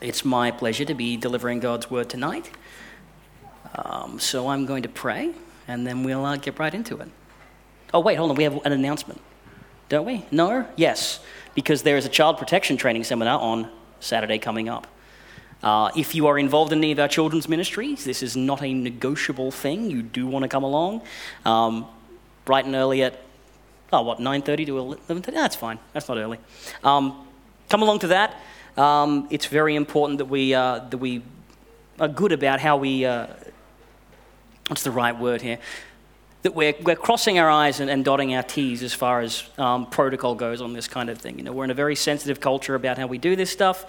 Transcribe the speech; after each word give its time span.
It's 0.00 0.24
my 0.24 0.50
pleasure 0.50 0.86
to 0.86 0.94
be 0.94 1.18
delivering 1.18 1.60
God's 1.60 1.90
word 1.90 2.08
tonight. 2.08 2.50
Um, 3.74 4.18
so 4.18 4.48
I'm 4.48 4.64
going 4.64 4.82
to 4.84 4.88
pray, 4.88 5.32
and 5.68 5.86
then 5.86 6.04
we'll 6.04 6.24
uh, 6.24 6.36
get 6.36 6.58
right 6.58 6.72
into 6.72 6.96
it. 7.00 7.08
Oh, 7.92 8.00
wait, 8.00 8.14
hold 8.14 8.30
on. 8.30 8.36
We 8.36 8.44
have 8.44 8.64
an 8.64 8.72
announcement, 8.72 9.20
don't 9.90 10.06
we? 10.06 10.24
No? 10.30 10.66
Yes, 10.76 11.20
because 11.54 11.82
there 11.82 11.98
is 11.98 12.06
a 12.06 12.08
child 12.08 12.38
protection 12.38 12.78
training 12.78 13.04
seminar 13.04 13.38
on 13.38 13.68
Saturday 14.00 14.38
coming 14.38 14.70
up. 14.70 14.86
Uh, 15.62 15.90
if 15.94 16.14
you 16.14 16.26
are 16.28 16.38
involved 16.38 16.72
in 16.72 16.78
any 16.78 16.92
of 16.92 16.98
our 16.98 17.08
children's 17.08 17.46
ministries, 17.46 18.04
this 18.04 18.22
is 18.22 18.34
not 18.34 18.62
a 18.62 18.72
negotiable 18.72 19.50
thing. 19.50 19.90
You 19.90 20.00
do 20.00 20.26
want 20.26 20.44
to 20.44 20.48
come 20.48 20.62
along. 20.62 21.02
Um, 21.44 21.86
bright 22.46 22.64
and 22.64 22.74
early 22.74 23.02
at, 23.02 23.20
oh, 23.92 24.00
what, 24.00 24.18
9.30 24.18 24.66
to 24.66 24.72
11.30? 25.12 25.26
That's 25.26 25.56
fine. 25.56 25.78
That's 25.92 26.08
not 26.08 26.16
early. 26.16 26.38
Um, 26.82 27.26
come 27.68 27.82
along 27.82 27.98
to 27.98 28.06
that 28.06 28.34
um, 28.76 29.26
it's 29.30 29.46
very 29.46 29.76
important 29.76 30.18
that 30.18 30.26
we, 30.26 30.54
uh, 30.54 30.80
that 30.90 30.98
we 30.98 31.22
are 31.98 32.08
good 32.08 32.32
about 32.32 32.60
how 32.60 32.76
we, 32.76 33.04
uh, 33.04 33.26
what's 34.68 34.82
the 34.82 34.90
right 34.90 35.16
word 35.18 35.42
here? 35.42 35.58
That 36.42 36.54
we're, 36.54 36.74
we're 36.82 36.96
crossing 36.96 37.38
our 37.38 37.50
I's 37.50 37.80
and, 37.80 37.90
and 37.90 38.04
dotting 38.04 38.34
our 38.34 38.42
T's 38.42 38.82
as 38.82 38.94
far 38.94 39.20
as 39.20 39.44
um, 39.58 39.86
protocol 39.86 40.34
goes 40.34 40.62
on 40.62 40.72
this 40.72 40.88
kind 40.88 41.10
of 41.10 41.18
thing. 41.18 41.38
You 41.38 41.44
know, 41.44 41.52
we're 41.52 41.64
in 41.64 41.70
a 41.70 41.74
very 41.74 41.96
sensitive 41.96 42.40
culture 42.40 42.74
about 42.74 42.96
how 42.96 43.06
we 43.06 43.18
do 43.18 43.36
this 43.36 43.50
stuff, 43.50 43.84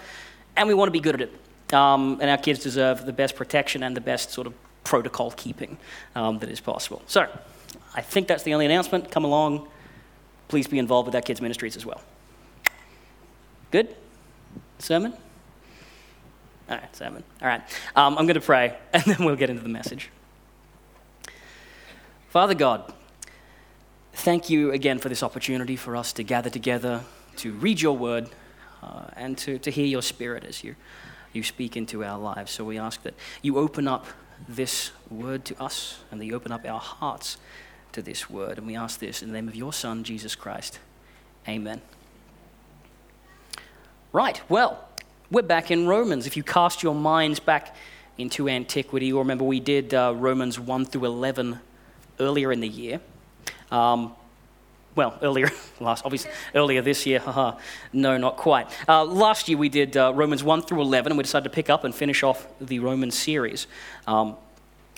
and 0.57 0.67
we 0.67 0.73
want 0.73 0.87
to 0.87 0.91
be 0.91 0.99
good 0.99 1.15
at 1.15 1.21
it. 1.21 1.73
Um, 1.73 2.17
and 2.19 2.29
our 2.29 2.37
kids 2.37 2.59
deserve 2.59 3.05
the 3.05 3.13
best 3.13 3.35
protection 3.37 3.83
and 3.83 3.95
the 3.95 4.01
best 4.01 4.31
sort 4.31 4.47
of 4.47 4.53
protocol 4.83 5.31
keeping 5.31 5.77
um, 6.15 6.39
that 6.39 6.49
is 6.49 6.59
possible. 6.59 7.01
So, 7.07 7.27
I 7.93 8.01
think 8.01 8.27
that's 8.27 8.43
the 8.43 8.53
only 8.53 8.65
announcement. 8.65 9.11
Come 9.11 9.23
along. 9.25 9.67
Please 10.47 10.67
be 10.67 10.79
involved 10.79 11.05
with 11.05 11.15
our 11.15 11.21
kids' 11.21 11.41
ministries 11.41 11.77
as 11.77 11.85
well. 11.85 12.01
Good? 13.71 13.95
Sermon? 14.81 15.13
All 16.69 16.77
right, 16.77 16.95
sermon. 16.95 17.23
All 17.41 17.47
right. 17.47 17.61
Um, 17.95 18.17
I'm 18.17 18.25
going 18.25 18.35
to 18.35 18.41
pray, 18.41 18.77
and 18.93 19.03
then 19.03 19.25
we'll 19.25 19.35
get 19.35 19.49
into 19.49 19.63
the 19.63 19.69
message. 19.69 20.09
Father 22.29 22.53
God, 22.53 22.93
thank 24.13 24.49
you 24.49 24.71
again 24.71 24.97
for 24.97 25.09
this 25.09 25.21
opportunity 25.21 25.75
for 25.75 25.95
us 25.97 26.13
to 26.13 26.23
gather 26.23 26.49
together, 26.49 27.01
to 27.37 27.51
read 27.53 27.81
your 27.81 27.97
word, 27.97 28.29
uh, 28.81 29.03
and 29.15 29.37
to, 29.39 29.59
to 29.59 29.69
hear 29.69 29.85
your 29.85 30.01
spirit 30.01 30.45
as 30.45 30.63
you, 30.63 30.75
you 31.33 31.43
speak 31.43 31.75
into 31.75 32.03
our 32.03 32.17
lives. 32.17 32.51
So 32.51 32.63
we 32.63 32.77
ask 32.77 33.03
that 33.03 33.15
you 33.41 33.57
open 33.57 33.87
up 33.87 34.05
this 34.47 34.91
word 35.09 35.43
to 35.45 35.61
us, 35.61 35.99
and 36.09 36.21
that 36.21 36.25
you 36.25 36.35
open 36.35 36.51
up 36.51 36.65
our 36.65 36.79
hearts 36.79 37.37
to 37.91 38.01
this 38.01 38.29
word. 38.29 38.57
And 38.57 38.65
we 38.65 38.75
ask 38.75 38.99
this 38.99 39.21
in 39.21 39.27
the 39.27 39.33
name 39.33 39.47
of 39.47 39.55
your 39.55 39.73
Son, 39.73 40.03
Jesus 40.03 40.35
Christ. 40.35 40.79
Amen. 41.47 41.81
Right, 44.13 44.41
well, 44.49 44.89
we're 45.31 45.41
back 45.41 45.71
in 45.71 45.87
Romans. 45.87 46.27
If 46.27 46.35
you 46.35 46.43
cast 46.43 46.83
your 46.83 46.93
minds 46.93 47.39
back 47.39 47.73
into 48.17 48.49
antiquity, 48.49 49.05
you 49.05 49.19
remember 49.19 49.45
we 49.45 49.61
did 49.61 49.93
uh, 49.93 50.13
Romans 50.13 50.59
1 50.59 50.83
through 50.87 51.05
11 51.05 51.61
earlier 52.19 52.51
in 52.51 52.59
the 52.59 52.67
year. 52.67 52.99
Um, 53.71 54.11
well, 54.97 55.17
earlier, 55.21 55.49
last, 55.79 56.03
obviously, 56.03 56.29
earlier 56.53 56.81
this 56.81 57.05
year, 57.05 57.19
haha, 57.19 57.57
no, 57.93 58.17
not 58.17 58.35
quite. 58.35 58.67
Uh, 58.85 59.05
last 59.05 59.47
year 59.47 59.57
we 59.57 59.69
did 59.69 59.95
uh, 59.95 60.11
Romans 60.13 60.43
1 60.43 60.63
through 60.63 60.81
11, 60.81 61.13
and 61.13 61.17
we 61.17 61.23
decided 61.23 61.45
to 61.45 61.49
pick 61.49 61.69
up 61.69 61.85
and 61.85 61.95
finish 61.95 62.21
off 62.21 62.45
the 62.59 62.79
Romans 62.79 63.17
series. 63.17 63.65
Um, 64.07 64.35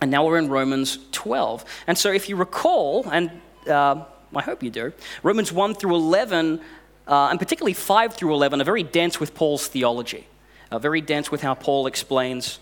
and 0.02 0.10
now 0.10 0.26
we're 0.26 0.40
in 0.40 0.50
Romans 0.50 0.98
12. 1.12 1.66
And 1.86 1.96
so 1.96 2.12
if 2.12 2.30
you 2.30 2.36
recall, 2.36 3.08
and 3.12 3.30
uh, 3.68 4.06
I 4.36 4.42
hope 4.42 4.64
you 4.64 4.72
do, 4.72 4.92
Romans 5.22 5.52
1 5.52 5.76
through 5.76 5.94
11 5.94 6.62
uh, 7.08 7.28
and 7.30 7.40
particularly 7.40 7.74
5 7.74 8.14
through 8.14 8.34
11, 8.34 8.62
are 8.62 8.64
very 8.64 8.84
dense 8.84 9.20
with 9.20 9.34
Paul's 9.34 9.68
theology, 9.68 10.28
uh, 10.72 10.80
very 10.80 11.02
dense 11.02 11.32
with 11.32 11.42
how 11.42 11.54
Paul 11.54 11.88
explains, 11.88 12.60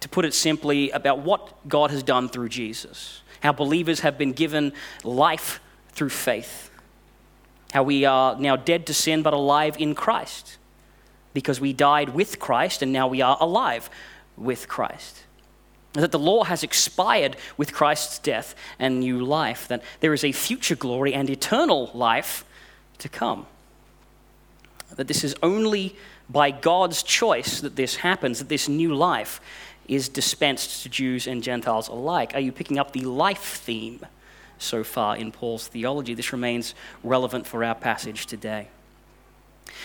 to 0.00 0.08
put 0.08 0.24
it 0.24 0.32
simply, 0.32 0.90
about 0.90 1.18
what 1.20 1.68
God 1.68 1.90
has 1.90 2.02
done 2.02 2.28
through 2.28 2.48
Jesus, 2.48 3.22
how 3.42 3.52
believers 3.52 4.00
have 4.00 4.16
been 4.16 4.32
given 4.32 4.72
life 5.04 5.60
through 5.90 6.08
faith, 6.08 6.70
how 7.72 7.82
we 7.82 8.04
are 8.04 8.38
now 8.38 8.56
dead 8.56 8.86
to 8.86 8.94
sin 8.94 9.22
but 9.22 9.34
alive 9.34 9.76
in 9.78 9.94
Christ, 9.94 10.56
because 11.34 11.60
we 11.60 11.72
died 11.72 12.10
with 12.10 12.38
Christ 12.38 12.82
and 12.82 12.92
now 12.92 13.06
we 13.06 13.20
are 13.20 13.36
alive 13.40 13.90
with 14.36 14.68
Christ. 14.68 15.24
That 15.92 16.12
the 16.12 16.18
law 16.18 16.44
has 16.44 16.62
expired 16.62 17.36
with 17.56 17.72
Christ's 17.72 18.18
death 18.18 18.54
and 18.78 19.00
new 19.00 19.24
life, 19.24 19.68
that 19.68 19.82
there 20.00 20.14
is 20.14 20.24
a 20.24 20.32
future 20.32 20.76
glory 20.76 21.12
and 21.12 21.28
eternal 21.28 21.90
life 21.92 22.44
to 23.00 23.08
come. 23.08 23.46
That 24.96 25.08
this 25.08 25.24
is 25.24 25.34
only 25.42 25.96
by 26.28 26.50
God's 26.50 27.02
choice 27.02 27.60
that 27.60 27.76
this 27.76 27.96
happens, 27.96 28.38
that 28.38 28.48
this 28.48 28.68
new 28.68 28.94
life 28.94 29.40
is 29.88 30.08
dispensed 30.08 30.82
to 30.82 30.88
Jews 30.88 31.26
and 31.26 31.42
Gentiles 31.42 31.88
alike. 31.88 32.32
Are 32.34 32.40
you 32.40 32.52
picking 32.52 32.78
up 32.78 32.92
the 32.92 33.02
life 33.02 33.42
theme 33.42 34.06
so 34.58 34.84
far 34.84 35.16
in 35.16 35.32
Paul's 35.32 35.66
theology? 35.66 36.14
This 36.14 36.32
remains 36.32 36.74
relevant 37.02 37.46
for 37.46 37.64
our 37.64 37.74
passage 37.74 38.26
today. 38.26 38.68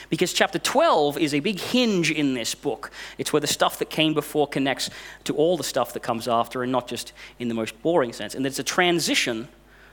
Because 0.09 0.34
chapter 0.34 0.59
12 0.59 1.18
is 1.18 1.34
a 1.34 1.40
big 1.40 1.59
hinge 1.59 2.12
in 2.12 2.34
this 2.34 2.53
book. 2.53 2.92
It's 3.18 3.34
where 3.34 3.40
the 3.40 3.47
stuff 3.47 3.80
that 3.80 3.90
came 3.90 4.14
before 4.14 4.47
connects 4.47 4.90
to 5.24 5.36
all 5.36 5.58
the 5.58 5.64
stuff 5.64 5.94
that 5.94 6.03
comes 6.03 6.28
after, 6.28 6.64
and 6.64 6.72
not 6.72 6.88
just 6.88 7.14
in 7.40 7.47
the 7.47 7.53
most 7.53 7.80
boring 7.82 8.14
sense. 8.14 8.36
And 8.36 8.46
it's 8.46 8.59
a 8.59 8.64
transition 8.64 9.47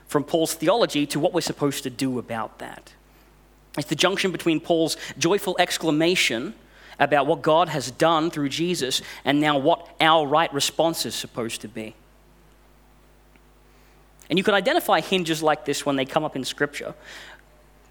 from 0.06 0.24
Paul's 0.24 0.54
theology 0.54 1.06
to 1.06 1.20
what 1.20 1.32
we're 1.32 1.40
supposed 1.40 1.82
to 1.84 1.90
do 1.90 2.18
about 2.18 2.58
that. 2.58 2.92
It's 3.78 3.88
the 3.88 3.94
junction 3.94 4.32
between 4.32 4.60
Paul's 4.60 4.96
joyful 5.18 5.56
exclamation 5.58 6.54
about 6.98 7.26
what 7.26 7.42
God 7.42 7.68
has 7.68 7.90
done 7.90 8.30
through 8.30 8.50
Jesus 8.50 9.00
and 9.24 9.40
now 9.40 9.58
what 9.58 9.88
our 10.00 10.26
right 10.26 10.52
response 10.52 11.06
is 11.06 11.14
supposed 11.14 11.62
to 11.62 11.68
be. 11.68 11.94
And 14.28 14.38
you 14.38 14.44
can 14.44 14.54
identify 14.54 15.00
hinges 15.00 15.42
like 15.42 15.64
this 15.64 15.84
when 15.84 15.96
they 15.96 16.04
come 16.04 16.24
up 16.24 16.36
in 16.36 16.44
Scripture, 16.44 16.94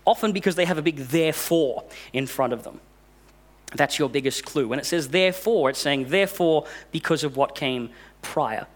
often 0.05 0.31
because 0.31 0.55
they 0.55 0.65
have 0.65 0.77
a 0.77 0.81
big 0.81 0.97
therefore 0.97 1.83
in 2.13 2.25
front 2.25 2.53
of 2.53 2.63
them. 2.63 2.79
That's 3.75 3.99
your 3.99 4.09
biggest 4.09 4.45
clue. 4.45 4.67
When 4.67 4.79
it 4.79 4.85
says 4.85 5.09
therefore, 5.09 5.69
it's 5.69 5.79
saying 5.79 6.09
therefore 6.09 6.65
because 6.91 7.23
of 7.23 7.37
what 7.37 7.55
came 7.55 7.89
prior, 8.21 8.67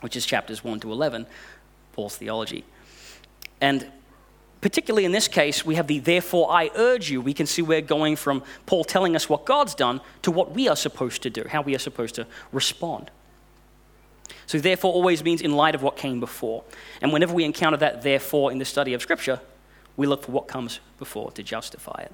which 0.00 0.16
is 0.16 0.26
chapters 0.26 0.64
1 0.64 0.80
to 0.80 0.92
11, 0.92 1.26
Paul's 1.92 2.16
theology. 2.16 2.64
And 3.60 3.90
particularly 4.64 5.04
in 5.04 5.12
this 5.12 5.28
case, 5.28 5.62
we 5.66 5.74
have 5.74 5.88
the 5.88 5.98
therefore 5.98 6.50
I 6.50 6.70
urge 6.74 7.10
you. 7.10 7.20
We 7.20 7.34
can 7.34 7.44
see 7.44 7.60
we're 7.60 7.82
going 7.82 8.16
from 8.16 8.42
Paul 8.64 8.82
telling 8.82 9.14
us 9.14 9.28
what 9.28 9.44
God's 9.44 9.74
done 9.74 10.00
to 10.22 10.30
what 10.30 10.52
we 10.52 10.68
are 10.68 10.74
supposed 10.74 11.20
to 11.24 11.28
do, 11.28 11.44
how 11.46 11.60
we 11.60 11.74
are 11.74 11.78
supposed 11.78 12.14
to 12.14 12.26
respond. 12.50 13.10
So, 14.46 14.58
therefore, 14.58 14.94
always 14.94 15.22
means 15.22 15.42
in 15.42 15.52
light 15.52 15.74
of 15.74 15.82
what 15.82 15.98
came 15.98 16.18
before. 16.18 16.64
And 17.02 17.12
whenever 17.12 17.34
we 17.34 17.44
encounter 17.44 17.76
that 17.76 18.00
therefore 18.00 18.52
in 18.52 18.56
the 18.56 18.64
study 18.64 18.94
of 18.94 19.02
Scripture, 19.02 19.38
we 19.98 20.06
look 20.06 20.22
for 20.22 20.32
what 20.32 20.48
comes 20.48 20.80
before 20.98 21.30
to 21.32 21.42
justify 21.42 22.00
it. 22.00 22.12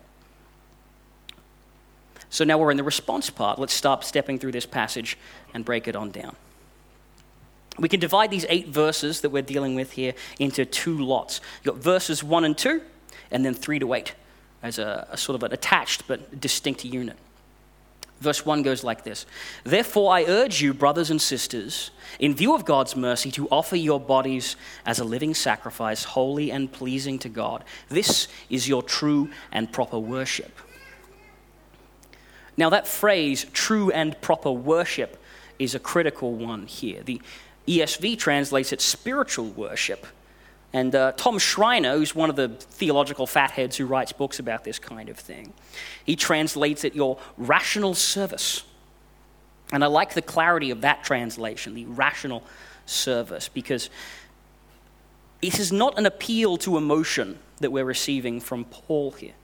So, 2.30 2.42
now 2.42 2.58
we're 2.58 2.72
in 2.72 2.78
the 2.78 2.82
response 2.82 3.30
part. 3.30 3.60
Let's 3.60 3.72
start 3.72 4.02
stepping 4.02 4.40
through 4.40 4.52
this 4.52 4.66
passage 4.66 5.16
and 5.54 5.64
break 5.64 5.86
it 5.86 5.94
on 5.94 6.10
down. 6.10 6.34
We 7.80 7.88
can 7.88 7.98
divide 7.98 8.30
these 8.30 8.46
eight 8.48 8.68
verses 8.68 9.22
that 9.22 9.30
we're 9.30 9.42
dealing 9.42 9.74
with 9.74 9.92
here 9.92 10.12
into 10.38 10.64
two 10.64 10.98
lots. 10.98 11.40
You've 11.64 11.74
got 11.74 11.82
verses 11.82 12.22
1 12.22 12.44
and 12.44 12.56
2, 12.56 12.82
and 13.30 13.44
then 13.44 13.54
3 13.54 13.78
to 13.78 13.94
8 13.94 14.14
as 14.62 14.78
a, 14.78 15.08
a 15.10 15.16
sort 15.16 15.34
of 15.34 15.42
an 15.42 15.52
attached 15.52 16.06
but 16.06 16.38
distinct 16.38 16.84
unit. 16.84 17.16
Verse 18.20 18.44
1 18.44 18.62
goes 18.62 18.84
like 18.84 19.02
this 19.02 19.24
Therefore, 19.64 20.12
I 20.12 20.24
urge 20.24 20.60
you, 20.60 20.74
brothers 20.74 21.10
and 21.10 21.20
sisters, 21.20 21.90
in 22.18 22.34
view 22.34 22.54
of 22.54 22.66
God's 22.66 22.94
mercy, 22.94 23.30
to 23.32 23.48
offer 23.48 23.76
your 23.76 23.98
bodies 23.98 24.56
as 24.84 24.98
a 24.98 25.04
living 25.04 25.32
sacrifice, 25.32 26.04
holy 26.04 26.50
and 26.50 26.70
pleasing 26.70 27.18
to 27.20 27.30
God. 27.30 27.64
This 27.88 28.28
is 28.50 28.68
your 28.68 28.82
true 28.82 29.30
and 29.50 29.72
proper 29.72 29.98
worship. 29.98 30.58
Now, 32.58 32.68
that 32.68 32.86
phrase, 32.86 33.46
true 33.54 33.90
and 33.90 34.20
proper 34.20 34.52
worship, 34.52 35.16
is 35.58 35.74
a 35.74 35.78
critical 35.78 36.34
one 36.34 36.66
here. 36.66 37.02
The, 37.02 37.22
ESV 37.66 38.18
translates 38.18 38.72
it 38.72 38.80
spiritual 38.80 39.46
worship. 39.50 40.06
And 40.72 40.94
uh, 40.94 41.12
Tom 41.12 41.38
Schreiner, 41.38 41.96
who's 41.96 42.14
one 42.14 42.30
of 42.30 42.36
the 42.36 42.48
theological 42.48 43.26
fatheads 43.26 43.76
who 43.76 43.86
writes 43.86 44.12
books 44.12 44.38
about 44.38 44.64
this 44.64 44.78
kind 44.78 45.08
of 45.08 45.18
thing, 45.18 45.52
he 46.04 46.14
translates 46.14 46.84
it 46.84 46.94
your 46.94 47.18
rational 47.36 47.94
service. 47.94 48.62
And 49.72 49.82
I 49.82 49.88
like 49.88 50.14
the 50.14 50.22
clarity 50.22 50.70
of 50.70 50.80
that 50.82 51.04
translation, 51.04 51.74
the 51.74 51.86
rational 51.86 52.44
service, 52.86 53.48
because 53.48 53.90
it 55.42 55.58
is 55.58 55.72
not 55.72 55.98
an 55.98 56.06
appeal 56.06 56.56
to 56.58 56.76
emotion 56.76 57.38
that 57.58 57.70
we're 57.70 57.84
receiving 57.84 58.40
from 58.40 58.64
Paul 58.64 59.12
here. 59.12 59.34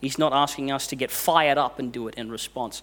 He's 0.00 0.18
not 0.18 0.32
asking 0.32 0.70
us 0.70 0.86
to 0.88 0.96
get 0.96 1.10
fired 1.10 1.58
up 1.58 1.78
and 1.78 1.92
do 1.92 2.08
it 2.08 2.14
in 2.14 2.30
response. 2.30 2.82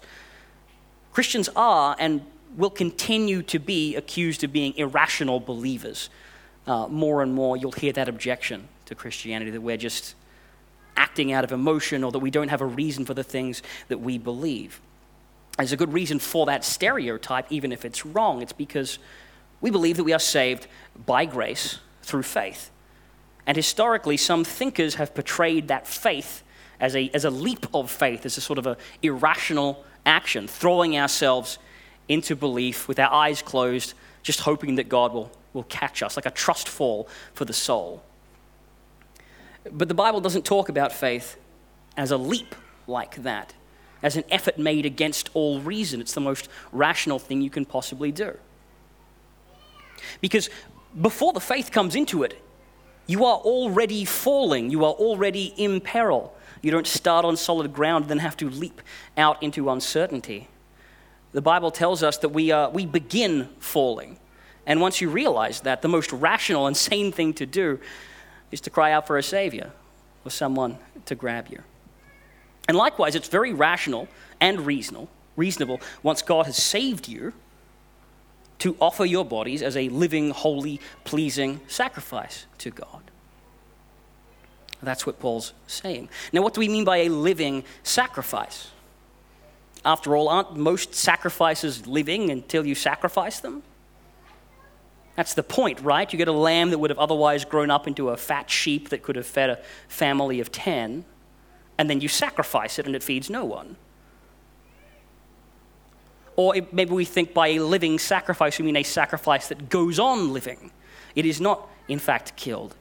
Christians 1.12 1.48
are, 1.56 1.96
and 1.98 2.24
will 2.58 2.70
continue 2.70 3.40
to 3.40 3.58
be 3.60 3.94
accused 3.94 4.42
of 4.42 4.52
being 4.52 4.76
irrational 4.76 5.38
believers. 5.38 6.10
Uh, 6.66 6.88
more 6.88 7.22
and 7.22 7.32
more, 7.32 7.56
you'll 7.56 7.72
hear 7.72 7.92
that 7.92 8.08
objection 8.08 8.66
to 8.84 8.96
Christianity 8.96 9.52
that 9.52 9.60
we're 9.60 9.76
just 9.76 10.16
acting 10.96 11.32
out 11.32 11.44
of 11.44 11.52
emotion 11.52 12.02
or 12.02 12.10
that 12.10 12.18
we 12.18 12.32
don't 12.32 12.48
have 12.48 12.60
a 12.60 12.66
reason 12.66 13.04
for 13.04 13.14
the 13.14 13.22
things 13.22 13.62
that 13.86 13.98
we 13.98 14.18
believe. 14.18 14.80
There's 15.56 15.72
a 15.72 15.76
good 15.76 15.92
reason 15.92 16.18
for 16.18 16.46
that 16.46 16.64
stereotype, 16.64 17.46
even 17.50 17.70
if 17.70 17.84
it's 17.84 18.04
wrong. 18.04 18.42
It's 18.42 18.52
because 18.52 18.98
we 19.60 19.70
believe 19.70 19.96
that 19.96 20.04
we 20.04 20.12
are 20.12 20.18
saved 20.18 20.66
by 21.06 21.26
grace 21.26 21.78
through 22.02 22.24
faith. 22.24 22.70
And 23.46 23.56
historically, 23.56 24.16
some 24.16 24.42
thinkers 24.42 24.96
have 24.96 25.14
portrayed 25.14 25.68
that 25.68 25.86
faith 25.86 26.42
as 26.80 26.96
a, 26.96 27.08
as 27.14 27.24
a 27.24 27.30
leap 27.30 27.66
of 27.72 27.88
faith, 27.88 28.26
as 28.26 28.36
a 28.36 28.40
sort 28.40 28.58
of 28.58 28.66
a 28.66 28.76
irrational 29.00 29.84
action, 30.04 30.48
throwing 30.48 30.98
ourselves 30.98 31.58
into 32.08 32.34
belief 32.34 32.88
with 32.88 32.98
our 32.98 33.12
eyes 33.12 33.42
closed, 33.42 33.94
just 34.22 34.40
hoping 34.40 34.76
that 34.76 34.88
God 34.88 35.12
will, 35.12 35.30
will 35.52 35.64
catch 35.64 36.02
us, 36.02 36.16
like 36.16 36.26
a 36.26 36.30
trust 36.30 36.68
fall 36.68 37.08
for 37.34 37.44
the 37.44 37.52
soul. 37.52 38.02
But 39.70 39.88
the 39.88 39.94
Bible 39.94 40.20
doesn't 40.20 40.44
talk 40.44 40.68
about 40.68 40.92
faith 40.92 41.36
as 41.96 42.10
a 42.10 42.16
leap 42.16 42.54
like 42.86 43.16
that, 43.22 43.54
as 44.02 44.16
an 44.16 44.24
effort 44.30 44.58
made 44.58 44.86
against 44.86 45.30
all 45.34 45.60
reason. 45.60 46.00
It's 46.00 46.14
the 46.14 46.20
most 46.20 46.48
rational 46.72 47.18
thing 47.18 47.42
you 47.42 47.50
can 47.50 47.64
possibly 47.64 48.12
do. 48.12 48.36
Because 50.20 50.48
before 51.00 51.32
the 51.32 51.40
faith 51.40 51.70
comes 51.70 51.94
into 51.94 52.22
it, 52.22 52.40
you 53.06 53.24
are 53.24 53.38
already 53.38 54.04
falling, 54.04 54.70
you 54.70 54.84
are 54.84 54.92
already 54.92 55.54
in 55.56 55.80
peril. 55.80 56.34
You 56.62 56.70
don't 56.70 56.86
start 56.86 57.24
on 57.24 57.36
solid 57.36 57.72
ground 57.72 58.06
then 58.06 58.18
have 58.18 58.36
to 58.38 58.50
leap 58.50 58.82
out 59.16 59.42
into 59.42 59.70
uncertainty. 59.70 60.48
The 61.32 61.42
Bible 61.42 61.70
tells 61.70 62.02
us 62.02 62.18
that 62.18 62.30
we, 62.30 62.52
uh, 62.52 62.70
we 62.70 62.86
begin 62.86 63.48
falling. 63.58 64.18
And 64.66 64.80
once 64.80 65.00
you 65.00 65.10
realize 65.10 65.60
that, 65.62 65.82
the 65.82 65.88
most 65.88 66.12
rational 66.12 66.66
and 66.66 66.76
sane 66.76 67.12
thing 67.12 67.34
to 67.34 67.46
do 67.46 67.80
is 68.50 68.60
to 68.62 68.70
cry 68.70 68.92
out 68.92 69.06
for 69.06 69.18
a 69.18 69.22
Savior 69.22 69.72
or 70.24 70.30
someone 70.30 70.78
to 71.06 71.14
grab 71.14 71.48
you. 71.50 71.62
And 72.66 72.76
likewise, 72.76 73.14
it's 73.14 73.28
very 73.28 73.52
rational 73.52 74.08
and 74.40 74.66
reasonable, 74.66 75.08
reasonable 75.36 75.80
once 76.02 76.22
God 76.22 76.46
has 76.46 76.56
saved 76.56 77.08
you 77.08 77.32
to 78.58 78.76
offer 78.80 79.04
your 79.04 79.24
bodies 79.24 79.62
as 79.62 79.76
a 79.76 79.88
living, 79.88 80.30
holy, 80.30 80.80
pleasing 81.04 81.60
sacrifice 81.68 82.46
to 82.58 82.70
God. 82.70 83.02
That's 84.82 85.06
what 85.06 85.18
Paul's 85.18 85.54
saying. 85.66 86.08
Now, 86.32 86.42
what 86.42 86.54
do 86.54 86.60
we 86.60 86.68
mean 86.68 86.84
by 86.84 86.98
a 86.98 87.08
living 87.08 87.64
sacrifice? 87.82 88.70
After 89.88 90.14
all, 90.14 90.28
aren't 90.28 90.54
most 90.54 90.94
sacrifices 90.94 91.86
living 91.86 92.28
until 92.28 92.66
you 92.66 92.74
sacrifice 92.74 93.40
them? 93.40 93.62
That's 95.16 95.32
the 95.32 95.42
point, 95.42 95.80
right? 95.80 96.12
You 96.12 96.18
get 96.18 96.28
a 96.28 96.32
lamb 96.32 96.68
that 96.70 96.78
would 96.78 96.90
have 96.90 96.98
otherwise 96.98 97.46
grown 97.46 97.70
up 97.70 97.88
into 97.88 98.10
a 98.10 98.16
fat 98.18 98.50
sheep 98.50 98.90
that 98.90 99.02
could 99.02 99.16
have 99.16 99.24
fed 99.24 99.48
a 99.48 99.58
family 99.88 100.40
of 100.40 100.52
10, 100.52 101.06
and 101.78 101.88
then 101.88 102.02
you 102.02 102.08
sacrifice 102.08 102.78
it 102.78 102.84
and 102.84 102.94
it 102.94 103.02
feeds 103.02 103.30
no 103.30 103.46
one. 103.46 103.76
Or 106.36 106.54
maybe 106.70 106.92
we 106.92 107.06
think 107.06 107.32
by 107.32 107.48
a 107.48 107.60
living 107.60 107.98
sacrifice, 107.98 108.58
we 108.58 108.66
mean 108.66 108.76
a 108.76 108.82
sacrifice 108.82 109.48
that 109.48 109.70
goes 109.70 109.98
on 109.98 110.34
living. 110.34 110.70
It 111.14 111.24
is 111.24 111.40
not, 111.40 111.66
in 111.88 111.98
fact, 111.98 112.36
killed. 112.36 112.76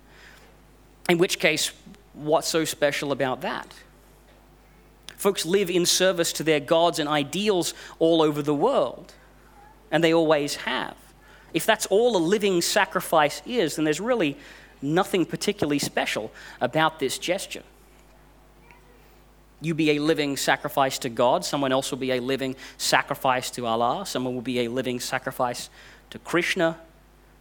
In 1.07 1.19
which 1.19 1.39
case, 1.39 1.71
what's 2.11 2.49
so 2.49 2.65
special 2.65 3.13
about 3.13 3.39
that? 3.41 3.73
Folks 5.17 5.45
live 5.45 5.69
in 5.69 5.85
service 5.85 6.31
to 6.33 6.43
their 6.43 6.59
gods 6.59 6.99
and 6.99 7.09
ideals 7.09 7.73
all 7.99 8.21
over 8.21 8.41
the 8.41 8.53
world, 8.53 9.13
and 9.91 10.03
they 10.03 10.13
always 10.13 10.55
have. 10.55 10.95
If 11.53 11.65
that's 11.65 11.87
all 11.87 12.15
a 12.15 12.19
living 12.19 12.61
sacrifice 12.61 13.41
is, 13.45 13.75
then 13.75 13.85
there's 13.85 13.99
really 13.99 14.37
nothing 14.81 15.25
particularly 15.25 15.79
special 15.79 16.31
about 16.61 16.99
this 16.99 17.17
gesture. 17.17 17.63
You 19.59 19.73
be 19.73 19.91
a 19.91 19.99
living 19.99 20.37
sacrifice 20.37 20.99
to 20.99 21.09
God, 21.09 21.43
someone 21.43 21.71
else 21.71 21.89
will 21.89 21.97
be 21.97 22.11
a 22.11 22.19
living 22.19 22.55
sacrifice 22.77 23.49
to 23.51 23.65
Allah, 23.65 24.05
someone 24.05 24.35
will 24.35 24.43
be 24.43 24.59
a 24.59 24.67
living 24.67 24.99
sacrifice 24.99 25.71
to 26.11 26.19
Krishna. 26.19 26.77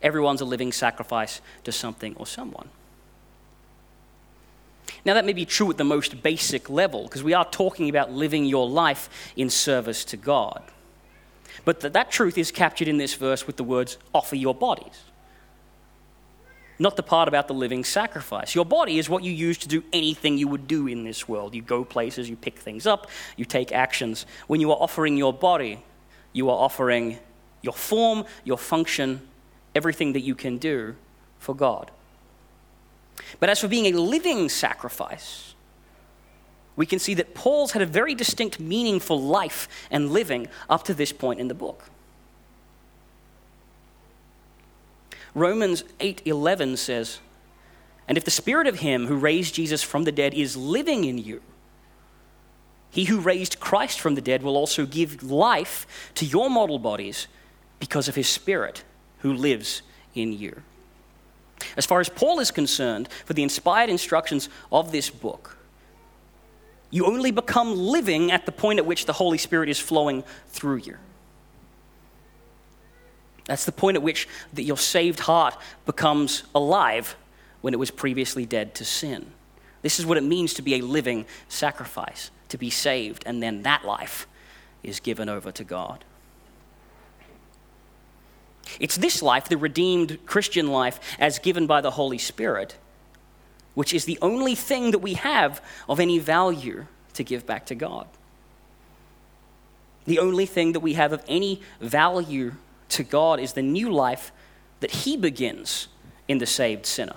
Everyone's 0.03 0.41
a 0.41 0.47
living 0.47 0.73
sacrifice 0.73 1.43
to 1.65 1.73
something 1.73 2.17
or 2.17 2.27
someone. 2.27 2.71
Now, 5.07 5.15
that 5.15 5.25
may 5.25 5.33
be 5.33 5.45
true 5.45 5.71
at 5.71 5.77
the 5.77 5.85
most 5.85 6.21
basic 6.21 6.69
level, 6.69 7.05
because 7.05 7.23
we 7.23 7.33
are 7.33 7.45
talking 7.45 7.89
about 7.89 8.11
living 8.11 8.45
your 8.45 8.69
life 8.69 9.09
in 9.37 9.51
service 9.51 10.05
to 10.07 10.17
God. 10.17 10.61
But 11.65 11.79
that, 11.81 11.93
that 11.93 12.11
truth 12.11 12.37
is 12.37 12.51
captured 12.51 12.89
in 12.89 12.99
this 12.99 13.15
verse 13.15 13.47
with 13.47 13.57
the 13.57 13.63
words, 13.63 13.99
offer 14.13 14.35
your 14.35 14.53
bodies. 14.53 15.05
Not 16.81 16.97
the 16.97 17.05
part 17.05 17.29
about 17.29 17.47
the 17.47 17.55
living 17.55 17.85
sacrifice. 17.85 18.57
Your 18.57 18.65
body 18.65 18.99
is 18.99 19.09
what 19.09 19.23
you 19.23 19.31
use 19.31 19.57
to 19.59 19.69
do 19.69 19.85
anything 19.93 20.39
you 20.39 20.49
would 20.49 20.67
do 20.67 20.89
in 20.89 21.05
this 21.05 21.29
world. 21.29 21.55
You 21.55 21.63
go 21.63 21.85
places, 21.85 22.29
you 22.29 22.35
pick 22.35 22.59
things 22.59 22.85
up, 22.85 23.09
you 23.37 23.45
take 23.45 23.71
actions. 23.71 24.27
When 24.49 24.61
you 24.61 24.73
are 24.73 24.77
offering 24.77 25.17
your 25.17 25.33
body, 25.33 25.85
you 26.33 26.51
are 26.51 26.59
offering 26.59 27.21
your 27.63 27.75
form, 27.75 28.25
your 28.43 28.59
function, 28.59 29.21
everything 29.73 30.15
that 30.15 30.23
you 30.23 30.35
can 30.35 30.59
do 30.59 30.97
for 31.39 31.55
God. 31.55 31.93
But 33.41 33.49
as 33.49 33.61
for 33.61 33.69
being 33.69 33.87
a 33.87 33.99
living 33.99 34.49
sacrifice, 34.49 35.55
we 36.77 36.87
can 36.87 36.99
see 36.99 37.15
that 37.15 37.35
Paul's 37.35 37.73
had 37.73 37.83
a 37.83 37.87
very 37.87 38.15
distinct 38.15 38.61
meaning 38.61 39.01
for 39.01 39.19
life 39.19 39.69
and 39.91 40.13
living 40.13 40.49
up 40.69 40.85
to 40.85 40.95
this 40.95 41.13
point 41.13 41.41
in 41.41 41.49
the 41.49 41.55
book. 41.55 41.85
Romans 45.35 45.85
8:11 46.01 46.77
says, 46.77 47.19
"And 48.09 48.17
if 48.17 48.25
the 48.25 48.31
spirit 48.31 48.67
of 48.67 48.81
him 48.81 49.07
who 49.07 49.17
raised 49.17 49.55
Jesus 49.55 49.83
from 49.83 50.05
the 50.05 50.13
dead 50.13 50.33
is 50.33 50.57
living 50.57 51.05
in 51.05 51.19
you, 51.19 51.43
he 52.91 53.05
who 53.05 53.21
raised 53.21 53.61
Christ 53.61 54.01
from 54.01 54.15
the 54.15 54.23
dead 54.23 54.43
will 54.43 54.57
also 54.57 54.87
give 54.87 55.23
life 55.23 55.87
to 56.15 56.25
your 56.25 56.49
mortal 56.49 56.79
bodies 56.79 57.27
because 57.79 58.09
of 58.09 58.15
his 58.15 58.29
spirit 58.29 58.85
who 59.19 59.33
lives 59.33 59.83
in 60.15 60.33
you." 60.33 60.63
As 61.77 61.87
far 61.87 62.01
as 62.01 62.09
Paul 62.09 62.41
is 62.41 62.51
concerned, 62.51 63.09
for 63.25 63.35
the 63.35 63.43
inspired 63.43 63.91
instructions 63.91 64.49
of 64.71 64.93
this 64.93 65.11
book, 65.11 65.57
you 66.91 67.07
only 67.07 67.31
become 67.31 67.77
living 67.77 68.31
at 68.31 68.47
the 68.47 68.53
point 68.53 68.79
at 68.79 68.87
which 68.87 69.07
the 69.07 69.13
Holy 69.13 69.39
Spirit 69.39 69.69
is 69.69 69.79
flowing 69.79 70.23
through 70.49 70.77
you. 70.77 70.97
That's 73.47 73.65
the 73.65 73.73
point 73.73 73.97
at 73.97 74.03
which 74.03 74.29
that 74.55 74.63
your 74.63 74.77
saved 74.77 75.21
heart 75.21 75.57
becomes 75.85 76.45
alive 76.55 77.17
when 77.61 77.75
it 77.75 77.79
was 77.79 77.91
previously 77.91 78.45
dead 78.45 78.75
to 78.77 78.85
sin. 78.85 79.27
This 79.83 79.99
is 79.99 80.07
what 80.07 80.19
it 80.19 80.25
means 80.25 80.55
to 80.55 80.63
be 80.63 80.75
a 80.75 80.81
living 80.81 81.27
sacrifice, 81.49 82.31
to 82.49 82.59
be 82.59 82.71
saved, 82.71 83.23
and 83.27 83.43
then 83.43 83.63
that 83.63 83.85
life 83.85 84.27
is 84.83 85.01
given 85.01 85.29
over 85.29 85.53
to 85.53 85.65
God. 85.65 86.05
It's 88.81 88.97
this 88.97 89.23
life, 89.23 89.49
the 89.49 89.57
redeemed 89.57 90.19
Christian 90.27 90.69
life, 90.69 91.01
as 91.19 91.39
given 91.39 91.67
by 91.67 91.81
the 91.81 91.93
Holy 91.93 92.19
Spirit, 92.19 92.77
which 93.75 93.95
is 93.95 94.05
the 94.05 94.19
only 94.23 94.55
thing 94.55 94.91
that 94.91 94.99
we 94.99 95.15
have 95.15 95.63
of 95.89 96.01
any 96.01 96.19
value 96.19 96.87
to 97.15 97.25
give 97.25 97.47
back 97.47 97.67
to 97.67 97.75
God. 97.75 98.07
The 100.07 100.19
only 100.19 100.47
thing 100.47 100.73
that 100.73 100.81
we 100.81 100.95
have 100.95 101.13
of 101.13 101.23
any 101.27 101.61
value 101.81 102.55
to 102.91 103.03
God 103.03 103.41
is 103.41 103.55
the 103.55 103.63
new 103.63 103.91
life 103.91 104.33
that 104.81 104.91
He 104.91 105.17
begins 105.17 105.89
in 106.29 106.39
the 106.39 106.47
saved 106.47 106.87
sinner. 106.87 107.17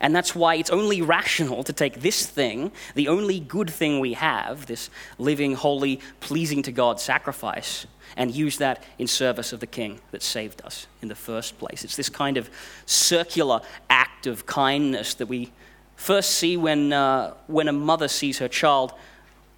And 0.00 0.14
that's 0.14 0.34
why 0.34 0.56
it's 0.56 0.70
only 0.70 1.02
rational 1.02 1.62
to 1.64 1.72
take 1.72 2.00
this 2.00 2.26
thing, 2.26 2.72
the 2.94 3.08
only 3.08 3.40
good 3.40 3.70
thing 3.70 4.00
we 4.00 4.14
have, 4.14 4.66
this 4.66 4.90
living, 5.18 5.54
holy, 5.54 6.00
pleasing 6.20 6.62
to 6.62 6.72
God 6.72 7.00
sacrifice, 7.00 7.86
and 8.16 8.34
use 8.34 8.58
that 8.58 8.82
in 8.98 9.06
service 9.06 9.52
of 9.52 9.60
the 9.60 9.66
King 9.66 10.00
that 10.10 10.22
saved 10.22 10.62
us 10.62 10.86
in 11.00 11.08
the 11.08 11.14
first 11.14 11.58
place. 11.58 11.84
It's 11.84 11.96
this 11.96 12.08
kind 12.08 12.36
of 12.36 12.50
circular 12.86 13.60
act 13.88 14.26
of 14.26 14.46
kindness 14.46 15.14
that 15.14 15.26
we 15.26 15.52
first 15.96 16.32
see 16.32 16.56
when, 16.56 16.92
uh, 16.92 17.34
when 17.46 17.68
a 17.68 17.72
mother 17.72 18.08
sees 18.08 18.38
her 18.38 18.48
child 18.48 18.92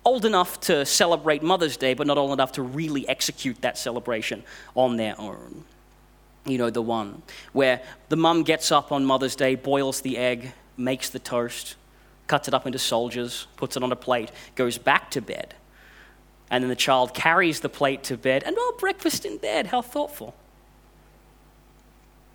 old 0.05 0.25
enough 0.25 0.61
to 0.61 0.85
celebrate 0.85 1.43
Mother's 1.43 1.77
Day, 1.77 1.95
but 1.95 2.07
not 2.07 2.19
old 2.19 2.33
enough 2.33 2.53
to 2.53 2.63
really 2.63 3.09
execute 3.09 3.61
that 3.63 3.79
celebration 3.79 4.43
on 4.75 4.97
their 4.97 5.19
own. 5.19 5.65
You 6.47 6.59
know, 6.59 6.71
the 6.71 6.83
one 6.83 7.23
where 7.53 7.81
the 8.09 8.17
mum 8.17 8.43
gets 8.43 8.71
up 8.71 8.93
on 8.93 9.05
Mother's 9.05 9.35
Day, 9.35 9.55
boils 9.55 10.03
the 10.03 10.19
egg, 10.19 10.53
makes 10.77 11.09
the 11.09 11.19
toast, 11.19 11.77
cuts 12.27 12.49
it 12.49 12.55
up 12.55 12.67
into 12.67 12.79
soldiers, 12.79 13.47
puts 13.57 13.77
it 13.77 13.83
on 13.83 13.93
a 13.93 13.97
plate, 13.97 14.31
goes 14.55 14.77
back 14.77 15.11
to 15.13 15.23
bed 15.23 15.55
and 16.51 16.63
then 16.63 16.69
the 16.69 16.77
child 16.77 17.15
carries 17.15 17.61
the 17.61 17.69
plate 17.69 18.05
to 18.05 18.17
bed, 18.17 18.45
and 18.45 18.55
oh, 18.57 18.77
breakfast 18.79 19.25
in 19.25 19.39
bed, 19.39 19.67
how 19.67 19.83
thoughtful. 19.83 20.35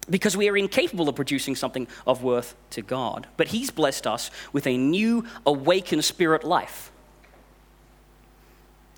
Because 0.09 0.35
we 0.35 0.49
are 0.49 0.57
incapable 0.57 1.07
of 1.07 1.15
producing 1.15 1.55
something 1.55 1.87
of 2.07 2.23
worth 2.23 2.55
to 2.71 2.81
God. 2.81 3.27
But 3.37 3.47
He's 3.47 3.69
blessed 3.69 4.07
us 4.07 4.31
with 4.51 4.65
a 4.65 4.75
new, 4.75 5.25
awakened 5.45 6.03
spirit 6.03 6.43
life. 6.43 6.91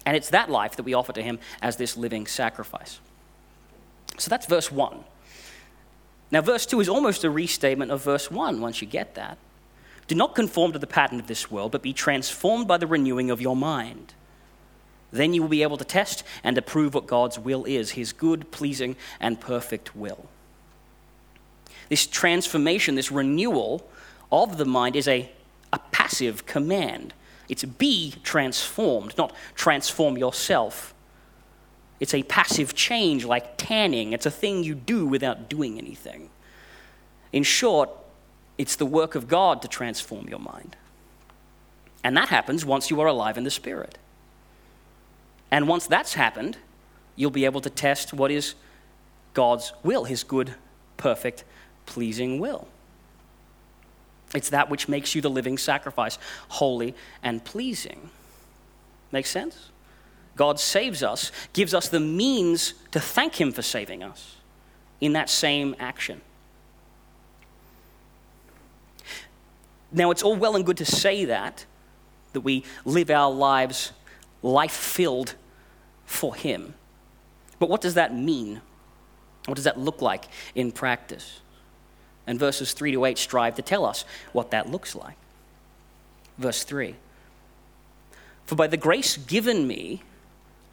And 0.06 0.18
it's 0.18 0.30
that 0.30 0.50
life 0.50 0.78
that 0.78 0.84
we 0.84 0.96
offer 0.96 1.14
to 1.14 1.22
Him 1.22 1.38
as 1.62 1.76
this 1.76 1.98
living 1.98 2.26
sacrifice. 2.26 3.00
So 4.18 4.30
that's 4.30 4.46
verse 4.46 4.72
1. 4.72 5.04
Now, 6.32 6.42
verse 6.42 6.66
2 6.66 6.80
is 6.80 6.90
almost 6.90 7.24
a 7.24 7.30
restatement 7.30 7.92
of 7.92 8.04
verse 8.04 8.32
1 8.32 8.62
once 8.62 8.82
you 8.82 8.88
get 8.88 9.16
that. 9.16 9.38
Do 10.08 10.16
not 10.16 10.36
conform 10.36 10.72
to 10.74 10.80
the 10.80 10.88
pattern 10.88 11.20
of 11.20 11.28
this 11.28 11.52
world, 11.52 11.72
but 11.72 11.82
be 11.82 11.94
transformed 11.94 12.68
by 12.68 12.78
the 12.78 12.88
renewing 12.88 13.30
of 13.32 13.42
your 13.42 13.56
mind 13.56 14.14
Then 15.12 15.34
you 15.34 15.42
will 15.42 15.50
be 15.50 15.64
able 15.64 15.78
to 15.78 15.86
test 15.86 16.24
and 16.44 16.58
approve 16.58 16.94
what 16.94 17.06
God's 17.06 17.38
will 17.38 17.66
is, 17.66 17.92
his 17.92 18.14
good, 18.14 18.50
pleasing, 18.52 18.96
and 19.20 19.40
perfect 19.40 19.96
will. 19.96 20.26
This 21.90 22.08
transformation, 22.08 22.96
this 22.96 23.12
renewal 23.12 23.88
of 24.32 24.58
the 24.58 24.66
mind 24.66 24.96
is 24.96 25.08
a, 25.08 25.30
a 25.74 25.80
passive 25.92 26.46
command. 26.46 27.14
It's 27.50 27.66
be 27.66 28.16
transformed, 28.24 29.18
not 29.18 29.36
transform 29.56 30.18
yourself. 30.18 30.94
It's 32.02 32.16
a 32.16 32.24
passive 32.24 32.74
change 32.74 33.26
like 33.26 33.58
tanning. 33.58 34.12
It's 34.12 34.26
a 34.26 34.32
thing 34.32 34.64
you 34.64 34.74
do 34.74 35.06
without 35.06 35.50
doing 35.50 35.78
anything. 35.78 36.32
In 37.32 37.44
short, 37.44 37.92
it's 38.58 38.76
the 38.76 38.88
work 38.88 39.14
of 39.14 39.28
God 39.28 39.62
to 39.62 39.68
transform 39.68 40.28
your 40.28 40.40
mind. 40.40 40.76
And 42.04 42.18
that 42.18 42.30
happens 42.30 42.66
once 42.66 42.90
you 42.90 43.00
are 43.02 43.08
alive 43.08 43.38
in 43.38 43.44
the 43.44 43.52
Spirit. 43.52 44.00
And 45.52 45.68
once 45.68 45.86
that's 45.86 46.16
happened, 46.16 46.58
you'll 47.16 47.30
be 47.30 47.46
able 47.46 47.62
to 47.62 47.70
test 47.70 48.14
what 48.14 48.32
is 48.32 48.56
God's 49.36 49.72
will, 49.84 50.06
his 50.06 50.24
good, 50.24 50.56
perfect, 50.98 51.44
pleasing 51.86 52.40
will. 52.40 52.68
It's 54.34 54.50
that 54.50 54.72
which 54.72 54.88
makes 54.88 55.14
you 55.14 55.22
the 55.22 55.30
living 55.30 55.60
sacrifice, 55.60 56.18
holy 56.48 56.96
and 57.22 57.46
pleasing. 57.46 58.10
Make 59.12 59.28
sense? 59.28 59.71
God 60.36 60.60
saves 60.60 61.04
us, 61.04 61.32
gives 61.54 61.74
us 61.74 61.90
the 61.90 62.00
means 62.00 62.74
to 62.92 63.00
thank 63.00 63.40
Him 63.40 63.52
for 63.52 63.62
saving 63.62 64.04
us 64.04 64.38
in 65.00 65.14
that 65.14 65.30
same 65.30 65.76
action. 65.80 66.22
Now, 69.92 70.12
it's 70.12 70.24
all 70.24 70.36
well 70.36 70.56
and 70.56 70.66
good 70.66 70.78
to 70.78 70.86
say 70.86 71.26
that, 71.26 71.66
that 72.34 72.42
we 72.42 72.64
live 72.86 73.10
our 73.10 73.32
lives 73.32 73.92
life 74.42 74.72
filled 74.72 75.36
for 76.06 76.34
Him. 76.34 76.74
But 77.60 77.70
what 77.70 77.82
does 77.82 77.96
that 77.96 78.16
mean? 78.16 78.62
What 79.46 79.56
does 79.56 79.66
that 79.66 79.80
look 79.80 80.02
like 80.02 80.26
in 80.56 80.72
practice? 80.72 81.42
And 82.26 82.40
verses 82.40 82.74
3 82.74 82.92
to 82.94 83.06
8 83.06 83.18
strive 83.18 83.56
to 83.56 83.62
tell 83.62 83.86
us 83.86 84.06
what 84.32 84.52
that 84.52 84.70
looks 84.70 84.96
like. 84.96 85.18
Verse 86.38 86.64
3 86.64 86.96
For 88.46 88.56
by 88.56 88.68
the 88.68 88.78
grace 88.78 89.18
given 89.18 89.68
me, 89.68 90.04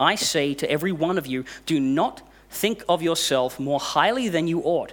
I 0.01 0.15
say 0.15 0.55
to 0.55 0.71
every 0.71 0.93
one 0.93 1.19
of 1.19 1.27
you, 1.27 1.45
do 1.67 1.81
not 1.81 2.23
think 2.51 2.83
of 2.89 3.03
yourself 3.03 3.59
more 3.59 3.81
highly 3.81 4.29
than 4.29 4.49
you 4.49 4.61
ought, 4.61 4.93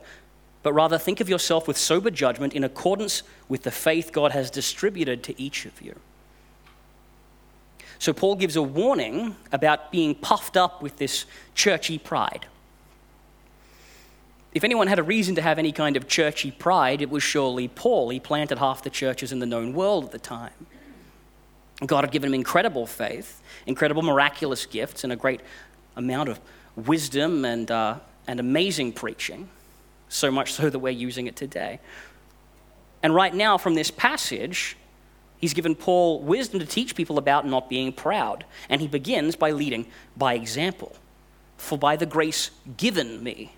but 0.64 0.74
rather 0.74 0.98
think 0.98 1.22
of 1.22 1.30
yourself 1.30 1.68
with 1.68 1.78
sober 1.78 2.10
judgment 2.10 2.54
in 2.54 2.64
accordance 2.64 3.24
with 3.48 3.64
the 3.64 3.72
faith 3.72 4.12
God 4.12 4.32
has 4.32 4.50
distributed 4.50 5.24
to 5.24 5.42
each 5.42 5.66
of 5.66 5.82
you. 5.82 5.96
So, 7.98 8.12
Paul 8.12 8.36
gives 8.36 8.56
a 8.56 8.62
warning 8.62 9.36
about 9.52 9.92
being 9.92 10.16
puffed 10.16 10.58
up 10.58 10.82
with 10.82 10.98
this 10.98 11.26
churchy 11.54 11.98
pride. 11.98 12.46
If 14.54 14.64
anyone 14.64 14.88
had 14.88 15.00
a 15.00 15.04
reason 15.04 15.36
to 15.36 15.42
have 15.42 15.60
any 15.60 15.72
kind 15.72 15.98
of 15.98 16.08
churchy 16.08 16.52
pride, 16.52 17.02
it 17.02 17.10
was 17.10 17.24
surely 17.24 17.68
Paul. 17.68 18.10
He 18.10 18.20
planted 18.20 18.58
half 18.58 18.84
the 18.84 18.90
churches 18.90 19.32
in 19.32 19.40
the 19.40 19.46
known 19.46 19.74
world 19.74 20.06
at 20.06 20.12
the 20.12 20.20
time. 20.20 20.54
God 21.86 22.06
had 22.06 22.12
given 22.12 22.30
him 22.30 22.36
incredible 22.36 22.86
faith, 22.86 23.42
incredible 23.66 24.02
miraculous 24.02 24.66
gifts, 24.66 25.04
and 25.04 25.12
a 25.12 25.16
great 25.16 25.42
amount 25.96 26.30
of 26.30 26.40
wisdom 26.76 27.44
and, 27.44 27.70
uh, 27.70 27.98
and 28.28 28.40
amazing 28.40 28.94
preaching, 28.94 29.50
so 30.08 30.32
much 30.32 30.54
so 30.54 30.70
that 30.70 30.80
we're 30.80 30.90
using 30.90 31.28
it 31.28 31.36
today. 31.36 31.80
And 33.04 33.14
right 33.14 33.34
now, 33.34 33.58
from 33.58 33.76
this 33.76 33.92
passage, 33.92 34.78
he's 35.38 35.54
given 35.54 35.76
Paul 35.76 36.22
wisdom 36.22 36.60
to 36.60 36.66
teach 36.66 36.96
people 36.96 37.18
about 37.18 37.46
not 37.46 37.70
being 37.70 37.92
proud. 37.92 38.46
And 38.70 38.82
he 38.82 38.88
begins 38.88 39.36
by 39.36 39.52
leading 39.52 39.86
by 40.18 40.34
example. 40.34 40.96
For 41.58 41.78
by 41.78 41.98
the 41.98 42.06
grace 42.06 42.52
given 42.78 43.24
me, 43.24 43.54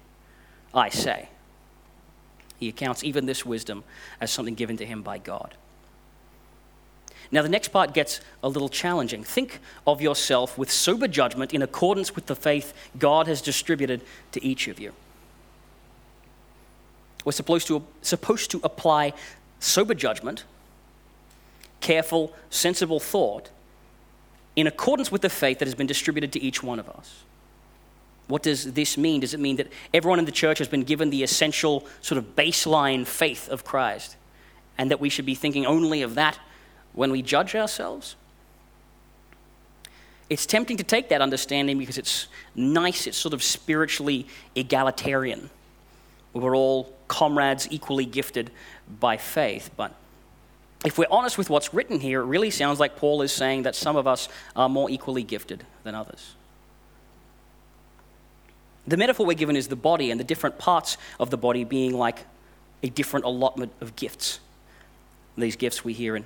I 0.74 0.90
say. 0.90 1.30
He 2.60 2.70
accounts 2.70 3.04
even 3.04 3.26
this 3.26 3.46
wisdom 3.46 3.84
as 4.20 4.32
something 4.32 4.56
given 4.56 4.78
to 4.78 4.86
him 4.86 5.02
by 5.02 5.20
God. 5.20 5.56
Now, 7.32 7.42
the 7.42 7.50
next 7.50 7.70
part 7.70 7.94
gets 7.94 8.22
a 8.42 8.50
little 8.50 8.70
challenging. 8.70 9.24
Think 9.24 9.60
of 9.86 10.02
yourself 10.02 10.58
with 10.58 10.72
sober 10.72 11.08
judgment 11.08 11.54
in 11.54 11.62
accordance 11.62 12.16
with 12.16 12.28
the 12.28 12.36
faith 12.36 12.74
God 12.98 13.28
has 13.28 13.42
distributed 13.42 14.02
to 14.32 14.44
each 14.44 14.68
of 14.68 14.80
you. 14.80 14.94
We're 17.26 17.34
supposed 17.34 17.68
to, 17.68 17.84
supposed 18.02 18.52
to 18.52 18.62
apply 18.64 19.14
sober 19.60 19.94
judgment, 19.94 20.46
careful, 21.82 22.34
sensible 22.50 23.00
thought, 23.02 23.50
in 24.56 24.66
accordance 24.66 25.12
with 25.12 25.22
the 25.22 25.30
faith 25.30 25.60
that 25.60 25.68
has 25.68 25.76
been 25.76 25.88
distributed 25.88 26.32
to 26.34 26.42
each 26.42 26.64
one 26.64 26.80
of 26.80 26.90
us. 26.90 27.24
What 28.28 28.44
does 28.44 28.74
this 28.74 28.98
mean? 28.98 29.22
Does 29.22 29.34
it 29.34 29.40
mean 29.40 29.58
that 29.58 29.68
everyone 29.94 30.20
in 30.20 30.26
the 30.26 30.32
church 30.32 30.58
has 30.60 30.68
been 30.68 30.84
given 30.84 31.10
the 31.10 31.24
essential 31.24 31.86
sort 32.02 32.18
of 32.18 32.36
baseline 32.36 33.06
faith 33.06 33.50
of 33.50 33.64
Christ 33.64 34.16
and 34.78 34.92
that 34.92 35.00
we 35.00 35.10
should 35.10 35.26
be 35.26 35.36
thinking 35.36 35.66
only 35.66 36.02
of 36.02 36.16
that 36.16 36.40
when 36.98 37.12
we 37.12 37.22
judge 37.22 37.56
ourselves? 37.56 38.16
It's 40.32 40.48
tempting 40.48 40.78
to 40.78 40.84
take 40.84 41.10
that 41.10 41.22
understanding 41.22 41.78
because 41.78 41.98
it's 41.98 42.28
nice, 42.56 43.06
it's 43.06 43.18
sort 43.18 43.34
of 43.34 43.44
spiritually 43.44 44.28
egalitarian. 44.56 45.52
We're 46.34 46.58
all 46.58 46.92
comrades 47.08 47.68
equally 47.72 48.06
gifted 48.06 48.50
by 49.00 49.18
faith. 49.18 49.70
But 49.78 49.94
if 50.84 50.98
we're 50.98 51.08
honest 51.12 51.38
with 51.38 51.52
what's 51.52 51.72
written 51.72 52.00
here, 52.00 52.22
it 52.22 52.26
really 52.26 52.50
sounds 52.50 52.80
like 52.80 52.98
Paul 52.98 53.22
is 53.22 53.32
saying 53.32 53.64
that 53.64 53.76
some 53.76 53.96
of 53.96 54.08
us 54.08 54.28
are 54.56 54.68
more 54.68 54.90
equally 54.90 55.24
gifted 55.24 55.64
than 55.84 55.94
others. 55.94 56.34
The 58.88 58.98
metaphor 58.98 59.26
we're 59.26 59.34
given 59.34 59.56
is 59.56 59.68
the 59.68 59.76
body, 59.76 60.12
and 60.12 60.20
the 60.20 60.24
different 60.24 60.58
parts 60.58 60.98
of 61.20 61.30
the 61.30 61.38
body 61.38 61.64
being 61.64 61.94
like 61.94 62.26
a 62.82 62.90
different 62.90 63.26
allotment 63.26 63.72
of 63.82 63.96
gifts. 63.96 64.40
These 65.38 65.58
gifts 65.58 65.84
we 65.84 65.94
hear 65.94 66.16
in 66.16 66.26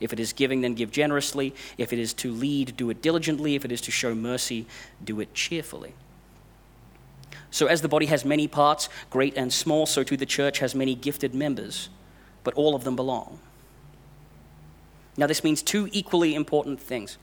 If 0.00 0.12
it 0.12 0.20
is 0.20 0.32
giving, 0.32 0.60
then 0.60 0.74
give 0.74 0.90
generously. 0.90 1.54
If 1.78 1.92
it 1.92 1.98
is 1.98 2.12
to 2.14 2.32
lead, 2.32 2.76
do 2.76 2.90
it 2.90 3.02
diligently. 3.02 3.54
If 3.54 3.64
it 3.64 3.72
is 3.72 3.80
to 3.82 3.90
show 3.90 4.14
mercy, 4.14 4.66
do 5.02 5.20
it 5.20 5.32
cheerfully. 5.34 5.94
So, 7.50 7.66
as 7.66 7.80
the 7.80 7.88
body 7.88 8.06
has 8.06 8.24
many 8.24 8.48
parts, 8.48 8.88
great 9.08 9.36
and 9.36 9.52
small, 9.52 9.86
so 9.86 10.02
too 10.02 10.16
the 10.16 10.26
church 10.26 10.58
has 10.58 10.74
many 10.74 10.94
gifted 10.94 11.34
members, 11.34 11.88
but 12.44 12.54
all 12.54 12.74
of 12.74 12.84
them 12.84 12.96
belong. 12.96 13.38
Now, 15.16 15.26
this 15.26 15.42
means 15.42 15.62
two 15.62 15.88
equally 15.92 16.34
important 16.34 16.80
things. 16.80 17.16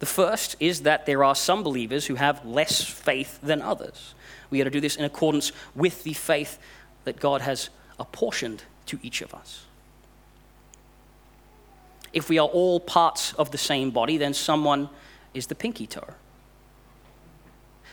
The 0.00 0.06
first 0.06 0.56
is 0.60 0.82
that 0.82 1.06
there 1.06 1.22
are 1.22 1.34
some 1.34 1.62
believers 1.62 2.06
who 2.06 2.16
have 2.16 2.44
less 2.44 2.84
faith 2.84 3.38
than 3.42 3.62
others. 3.62 4.14
We 4.50 4.58
got 4.58 4.64
to 4.64 4.70
do 4.70 4.80
this 4.80 4.96
in 4.96 5.04
accordance 5.04 5.52
with 5.74 6.04
the 6.04 6.14
faith 6.14 6.58
that 7.04 7.20
God 7.20 7.42
has 7.42 7.70
apportioned 7.98 8.64
to 8.86 8.98
each 9.02 9.22
of 9.22 9.34
us. 9.34 9.64
If 12.18 12.28
we 12.28 12.38
are 12.40 12.48
all 12.48 12.80
parts 12.80 13.32
of 13.34 13.52
the 13.52 13.58
same 13.58 13.92
body, 13.92 14.16
then 14.16 14.34
someone 14.34 14.88
is 15.34 15.46
the 15.46 15.54
pinky 15.54 15.86
toe. 15.86 16.14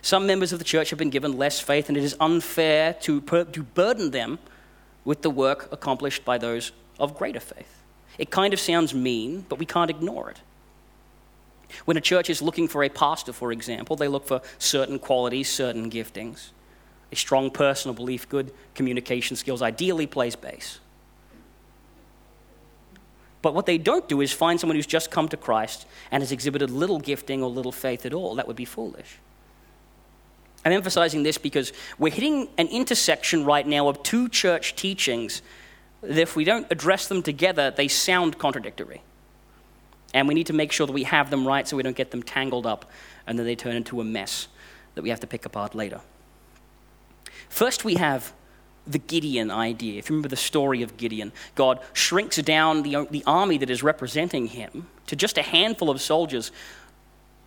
Some 0.02 0.26
members 0.26 0.52
of 0.52 0.58
the 0.58 0.66
church 0.66 0.90
have 0.90 0.98
been 0.98 1.12
given 1.12 1.38
less 1.38 1.60
faith, 1.60 1.90
and 1.90 1.96
it 1.96 2.04
is 2.04 2.16
unfair 2.20 2.94
to, 3.02 3.22
to 3.22 3.62
burden 3.62 4.10
them 4.10 4.40
with 5.04 5.22
the 5.22 5.30
work 5.30 5.70
accomplished 5.72 6.26
by 6.26 6.40
those 6.40 6.72
of 7.00 7.16
greater 7.16 7.40
faith. 7.40 7.84
It 8.18 8.32
kind 8.32 8.52
of 8.52 8.60
sounds 8.60 8.96
mean, 8.96 9.46
but 9.48 9.60
we 9.60 9.66
can't 9.68 9.92
ignore 9.92 10.32
it. 10.32 10.42
When 11.86 11.96
a 11.96 12.02
church 12.02 12.28
is 12.28 12.42
looking 12.42 12.68
for 12.68 12.84
a 12.84 12.90
pastor, 12.90 13.32
for 13.32 13.52
example, 13.52 13.96
they 13.96 14.08
look 14.08 14.26
for 14.26 14.42
certain 14.58 14.98
qualities, 14.98 15.52
certain 15.52 15.92
giftings. 15.92 16.50
A 17.12 17.16
strong 17.16 17.52
personal 17.52 17.94
belief, 17.94 18.28
good 18.28 18.52
communication 18.74 19.36
skills, 19.36 19.62
ideally 19.62 20.08
plays 20.08 20.36
bass. 20.36 20.80
But 23.46 23.54
what 23.54 23.68
they 23.68 23.78
don't 23.78 24.10
do 24.10 24.22
is 24.22 24.32
find 24.32 24.60
someone 24.60 24.76
who's 24.76 24.88
just 24.88 25.12
come 25.12 25.28
to 25.28 25.38
Christ 25.38 25.86
and 26.10 26.24
has 26.24 26.32
exhibited 26.32 26.72
little 26.72 26.98
gifting 26.98 27.44
or 27.44 27.50
little 27.52 27.72
faith 27.72 28.04
at 28.04 28.12
all. 28.12 28.34
That 28.34 28.48
would 28.48 28.56
be 28.56 28.66
foolish. 28.66 29.20
I'm 30.66 30.72
emphasizing 30.72 31.22
this 31.22 31.38
because 31.38 31.72
we're 32.00 32.12
hitting 32.12 32.48
an 32.58 32.68
intersection 32.70 33.46
right 33.46 33.68
now 33.68 33.88
of 33.88 34.02
two 34.02 34.30
church 34.30 34.76
teachings 34.76 35.44
that 36.02 36.18
if 36.18 36.36
we 36.36 36.44
don't 36.44 36.66
address 36.72 37.08
them 37.08 37.22
together, 37.22 37.70
they 37.70 37.88
sound 37.88 38.40
contradictory. 38.40 39.04
And 40.12 40.28
we 40.28 40.34
need 40.34 40.48
to 40.48 40.54
make 40.54 40.72
sure 40.72 40.88
that 40.88 40.94
we 40.94 41.04
have 41.04 41.30
them 41.30 41.48
right 41.48 41.68
so 41.68 41.78
we 41.78 41.84
don't 41.84 41.96
get 41.96 42.10
them 42.10 42.24
tangled 42.24 42.66
up 42.66 42.90
and 43.28 43.38
then 43.38 43.46
they 43.46 43.56
turn 43.56 43.76
into 43.76 44.02
a 44.02 44.04
mess 44.04 44.48
that 44.96 45.04
we 45.04 45.12
have 45.12 45.20
to 45.20 45.28
pick 45.28 45.46
apart 45.46 45.76
later. 45.76 46.02
First, 47.48 47.86
we 47.86 47.94
have 47.94 48.34
the 48.88 49.00
Gideon 49.00 49.52
idea. 49.52 49.98
If 49.98 50.10
you 50.10 50.16
remember 50.16 50.30
the 50.30 50.36
story 50.36 50.82
of 50.82 50.98
Gideon, 50.98 51.32
God 51.56 51.80
shrinks 51.94 52.38
down 52.38 52.84
the, 52.84 53.08
the 53.10 53.24
army 53.26 53.58
that 53.58 53.70
is 53.70 53.84
representing 53.84 54.48
him 54.48 54.88
to 55.08 55.16
just 55.16 55.38
a 55.38 55.42
handful 55.42 55.90
of 55.90 56.02
soldiers 56.02 56.52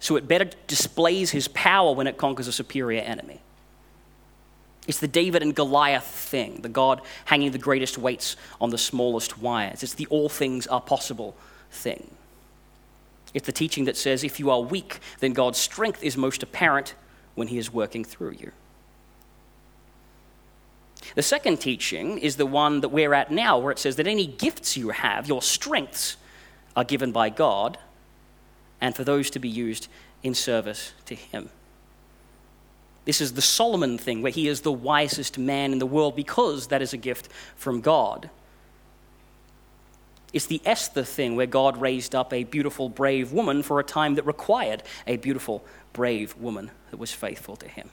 so 0.00 0.16
it 0.16 0.28
better 0.28 0.50
displays 0.66 1.30
his 1.30 1.48
power 1.48 1.92
when 1.92 2.06
it 2.06 2.16
conquers 2.16 2.46
a 2.46 2.52
superior 2.52 3.02
enemy. 3.02 3.40
It's 4.86 5.00
the 5.00 5.08
David 5.08 5.42
and 5.42 5.54
Goliath 5.54 6.06
thing, 6.06 6.62
the 6.62 6.68
God 6.68 7.02
hanging 7.26 7.52
the 7.52 7.58
greatest 7.58 7.98
weights 7.98 8.36
on 8.60 8.70
the 8.70 8.78
smallest 8.78 9.38
wires. 9.38 9.82
It's 9.82 9.94
the 9.94 10.06
all 10.06 10.28
things 10.28 10.66
are 10.66 10.80
possible 10.80 11.36
thing. 11.70 12.10
It's 13.34 13.46
the 13.46 13.52
teaching 13.52 13.84
that 13.84 13.96
says 13.96 14.24
if 14.24 14.40
you 14.40 14.50
are 14.50 14.60
weak, 14.60 15.00
then 15.20 15.34
God's 15.34 15.58
strength 15.58 16.02
is 16.02 16.16
most 16.16 16.42
apparent 16.42 16.94
when 17.34 17.48
he 17.48 17.58
is 17.58 17.72
working 17.72 18.04
through 18.04 18.32
you. 18.32 18.52
The 21.14 21.22
second 21.22 21.58
teaching 21.58 22.18
is 22.18 22.36
the 22.36 22.46
one 22.46 22.80
that 22.80 22.90
we're 22.90 23.14
at 23.14 23.30
now, 23.30 23.58
where 23.58 23.72
it 23.72 23.78
says 23.78 23.96
that 23.96 24.06
any 24.06 24.26
gifts 24.26 24.76
you 24.76 24.90
have, 24.90 25.28
your 25.28 25.42
strengths, 25.42 26.16
are 26.76 26.84
given 26.84 27.12
by 27.12 27.28
God, 27.30 27.78
and 28.80 28.94
for 28.94 29.04
those 29.04 29.30
to 29.30 29.38
be 29.38 29.48
used 29.48 29.88
in 30.22 30.34
service 30.34 30.92
to 31.06 31.14
Him. 31.14 31.50
This 33.08 33.22
is 33.22 33.32
the 33.32 33.40
Solomon 33.40 33.96
thing, 33.96 34.20
where 34.20 34.30
he 34.30 34.48
is 34.48 34.60
the 34.60 34.70
wisest 34.70 35.38
man 35.38 35.72
in 35.72 35.78
the 35.78 35.86
world 35.86 36.14
because 36.14 36.66
that 36.66 36.82
is 36.82 36.92
a 36.92 36.98
gift 36.98 37.30
from 37.56 37.80
God. 37.80 38.28
It's 40.34 40.44
the 40.44 40.60
Esther 40.66 41.04
thing, 41.04 41.34
where 41.34 41.46
God 41.46 41.80
raised 41.80 42.14
up 42.14 42.34
a 42.34 42.44
beautiful, 42.44 42.90
brave 42.90 43.32
woman 43.32 43.62
for 43.62 43.80
a 43.80 43.82
time 43.82 44.16
that 44.16 44.26
required 44.26 44.82
a 45.06 45.16
beautiful, 45.16 45.64
brave 45.94 46.36
woman 46.36 46.70
that 46.90 46.98
was 46.98 47.10
faithful 47.10 47.56
to 47.56 47.66
him. 47.66 47.88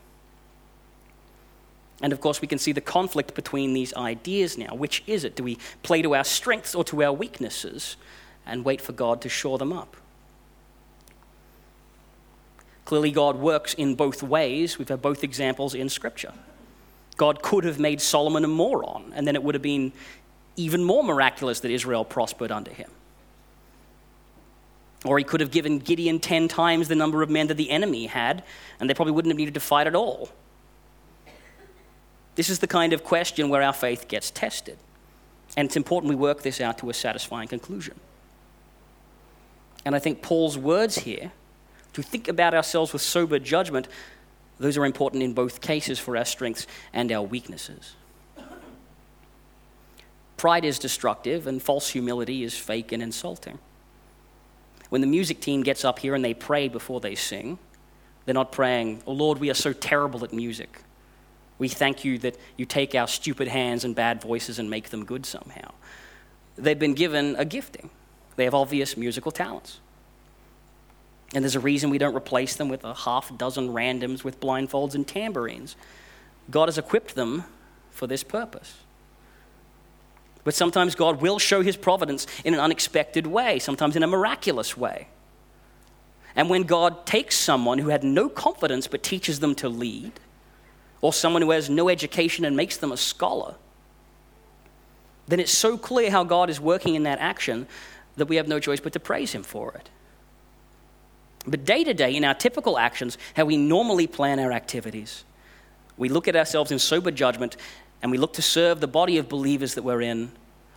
And 2.01 2.11
of 2.11 2.19
course, 2.19 2.41
we 2.41 2.47
can 2.47 2.59
see 2.59 2.71
the 2.71 2.81
conflict 2.81 3.35
between 3.35 3.73
these 3.73 3.93
ideas 3.93 4.57
now. 4.57 4.75
Which 4.75 5.03
is 5.07 5.23
it? 5.23 5.35
Do 5.35 5.43
we 5.43 5.57
play 5.81 6.01
to 6.01 6.15
our 6.15 6.23
strengths 6.23 6.75
or 6.75 6.83
to 6.85 7.03
our 7.03 7.13
weaknesses 7.13 7.95
and 8.45 8.65
wait 8.65 8.81
for 8.81 8.91
God 8.91 9.21
to 9.21 9.29
shore 9.29 9.57
them 9.57 9.71
up? 9.71 9.95
Clearly, 12.83 13.11
God 13.11 13.37
works 13.37 13.73
in 13.73 13.95
both 13.95 14.21
ways. 14.21 14.77
We've 14.77 14.87
had 14.87 15.01
both 15.01 15.23
examples 15.23 15.73
in 15.73 15.89
Scripture. 15.89 16.33
God 17.17 17.41
could 17.41 17.63
have 17.63 17.79
made 17.79 18.01
Solomon 18.01 18.43
a 18.43 18.47
moron, 18.47 19.11
and 19.15 19.25
then 19.25 19.35
it 19.35 19.41
would 19.41 19.55
have 19.55 19.61
been 19.61 19.91
even 20.55 20.83
more 20.83 21.03
miraculous 21.03 21.61
that 21.61 21.71
Israel 21.71 22.05
prospered 22.05 22.51
under 22.51 22.71
him. 22.71 22.91
Or 25.03 25.17
he 25.17 25.23
could 25.23 25.39
have 25.39 25.51
given 25.51 25.79
Gideon 25.79 26.19
10 26.19 26.47
times 26.47 26.87
the 26.87 26.95
number 26.95 27.21
of 27.21 27.29
men 27.29 27.47
that 27.47 27.55
the 27.55 27.71
enemy 27.71 28.07
had, 28.07 28.43
and 28.79 28.89
they 28.89 28.93
probably 28.93 29.13
wouldn't 29.13 29.31
have 29.31 29.37
needed 29.37 29.53
to 29.53 29.59
fight 29.59 29.87
at 29.87 29.95
all. 29.95 30.29
This 32.35 32.49
is 32.49 32.59
the 32.59 32.67
kind 32.67 32.93
of 32.93 33.03
question 33.03 33.49
where 33.49 33.61
our 33.61 33.73
faith 33.73 34.07
gets 34.07 34.29
tested. 34.29 34.77
And 35.57 35.67
it's 35.67 35.77
important 35.77 36.09
we 36.09 36.15
work 36.15 36.41
this 36.41 36.59
out 36.59 36.77
to 36.79 36.89
a 36.89 36.93
satisfying 36.93 37.47
conclusion. 37.47 37.99
And 39.85 39.95
I 39.95 39.99
think 39.99 40.21
Paul's 40.21 40.57
words 40.57 40.99
here, 40.99 41.31
to 41.93 42.01
think 42.01 42.27
about 42.27 42.53
ourselves 42.53 42.91
with 42.91 43.01
sober 43.01 43.39
judgment, 43.39 43.87
those 44.59 44.77
are 44.77 44.85
important 44.85 45.23
in 45.23 45.33
both 45.33 45.61
cases 45.61 45.99
for 45.99 46.17
our 46.17 46.25
strengths 46.25 46.67
and 46.91 47.11
our 47.11 47.21
weaknesses. 47.21 47.93
Pride 50.37 50.65
is 50.65 50.79
destructive, 50.79 51.47
and 51.47 51.61
false 51.61 51.89
humility 51.89 52.43
is 52.43 52.57
fake 52.57 52.91
and 52.91 53.01
insulting. 53.01 53.59
When 54.89 55.01
the 55.01 55.07
music 55.07 55.39
team 55.39 55.63
gets 55.63 55.85
up 55.85 55.99
here 55.99 56.15
and 56.15 56.23
they 56.23 56.33
pray 56.33 56.67
before 56.67 56.99
they 56.99 57.15
sing, 57.15 57.57
they're 58.25 58.33
not 58.33 58.51
praying, 58.51 59.03
Oh 59.07 59.13
Lord, 59.13 59.39
we 59.39 59.49
are 59.49 59.55
so 59.55 59.71
terrible 59.71 60.23
at 60.23 60.33
music. 60.33 60.81
We 61.57 61.69
thank 61.69 62.03
you 62.03 62.17
that 62.19 62.37
you 62.57 62.65
take 62.65 62.95
our 62.95 63.07
stupid 63.07 63.47
hands 63.47 63.83
and 63.83 63.95
bad 63.95 64.21
voices 64.21 64.59
and 64.59 64.69
make 64.69 64.89
them 64.89 65.05
good 65.05 65.25
somehow. 65.25 65.71
They've 66.57 66.77
been 66.77 66.93
given 66.93 67.35
a 67.37 67.45
gifting, 67.45 67.89
they 68.35 68.43
have 68.43 68.53
obvious 68.53 68.97
musical 68.97 69.31
talents. 69.31 69.79
And 71.33 71.43
there's 71.43 71.55
a 71.55 71.59
reason 71.59 71.89
we 71.89 71.97
don't 71.97 72.15
replace 72.15 72.55
them 72.55 72.69
with 72.69 72.83
a 72.83 72.93
half 72.93 73.35
dozen 73.37 73.69
randoms 73.69 74.23
with 74.23 74.39
blindfolds 74.39 74.95
and 74.95 75.05
tambourines. 75.05 75.75
God 76.49 76.69
has 76.69 76.77
equipped 76.77 77.15
them 77.15 77.43
for 77.91 78.07
this 78.07 78.23
purpose. 78.23 78.77
But 80.43 80.53
sometimes 80.53 80.93
God 80.93 81.21
will 81.21 81.39
show 81.39 81.61
his 81.61 81.75
providence 81.75 82.27
in 82.45 82.53
an 82.53 82.59
unexpected 82.59 83.25
way, 83.25 83.57
sometimes 83.59 83.95
in 83.95 84.03
a 84.03 84.07
miraculous 84.07 84.77
way. 84.77 85.07
And 86.35 86.49
when 86.49 86.63
God 86.63 87.05
takes 87.05 87.35
someone 87.35 87.79
who 87.79 87.89
had 87.89 88.03
no 88.03 88.29
confidence 88.29 88.87
but 88.87 89.01
teaches 89.01 89.39
them 89.39 89.55
to 89.55 89.67
lead, 89.67 90.13
or 91.05 91.13
someone 91.13 91.43
who 91.43 91.51
has 91.51 91.69
no 91.69 91.87
education 91.87 92.45
and 92.45 92.57
makes 92.57 92.77
them 92.77 92.91
a 92.91 92.97
scholar, 92.97 93.53
then 95.27 95.39
it's 95.39 95.55
so 95.55 95.77
clear 95.77 96.09
how 96.09 96.23
God 96.23 96.49
is 96.49 96.59
working 96.59 96.95
in 96.95 97.03
that 97.03 97.19
action 97.19 97.67
that 98.15 98.25
we 98.25 98.37
have 98.37 98.47
no 98.47 98.59
choice 98.59 98.79
but 98.79 98.91
to 98.93 98.99
praise 98.99 99.31
Him 99.31 99.43
for 99.43 99.71
it. 99.73 99.87
But 101.45 101.63
day 101.63 101.83
to 101.83 101.93
day, 101.93 102.15
in 102.15 102.23
our 102.23 102.33
typical 102.33 102.79
actions, 102.79 103.19
how 103.35 103.45
we 103.45 103.55
normally 103.55 104.07
plan 104.07 104.39
our 104.39 104.51
activities, 104.51 105.25
we 105.95 106.09
look 106.09 106.27
at 106.27 106.35
ourselves 106.35 106.71
in 106.71 106.79
sober 106.79 107.11
judgment 107.11 107.55
and 108.01 108.09
we 108.09 108.17
look 108.17 108.33
to 108.33 108.41
serve 108.41 108.79
the 108.79 108.87
body 108.87 109.19
of 109.19 109.29
believers 109.29 109.75
that 109.75 109.83
we're 109.83 110.01
in 110.01 110.31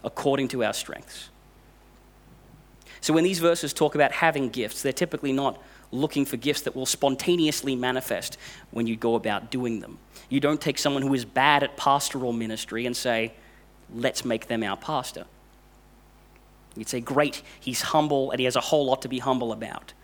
according 0.05 0.49
to 0.49 0.63
our 0.63 0.75
strengths. 0.75 1.31
So 3.01 3.15
when 3.15 3.25
these 3.25 3.39
verses 3.39 3.73
talk 3.73 3.95
about 3.95 4.13
having 4.13 4.51
gifts, 4.51 4.83
they're 4.83 4.93
typically 4.93 5.33
not 5.33 5.59
looking 5.91 6.25
for 6.25 6.37
gifts 6.37 6.63
that 6.63 6.77
will 6.77 6.87
spontaneously 6.87 7.75
manifest 7.75 8.37
when 8.71 8.87
you 8.87 8.97
go 8.97 9.15
about 9.15 9.51
doing 9.51 9.81
them. 9.81 9.99
You 10.29 10.41
don't 10.41 10.61
take 10.61 10.79
someone 10.79 11.03
who 11.03 11.15
is 11.15 11.25
bad 11.25 11.63
at 11.63 11.77
pastoral 11.77 12.33
ministry 12.33 12.87
and 12.87 12.97
say, 12.97 13.33
let's 13.95 14.25
make 14.25 14.49
them 14.49 14.63
our 14.63 14.77
pastor. 14.77 15.25
You'd 16.77 16.89
say, 16.89 17.01
great, 17.01 17.43
he's 17.59 17.81
humble 17.81 18.31
and 18.31 18.39
he 18.39 18.45
has 18.45 18.57
a 18.57 18.61
whole 18.61 18.85
lot 18.85 19.03
to 19.03 19.09
be 19.09 19.19
humble 19.19 19.53
about. 19.53 19.95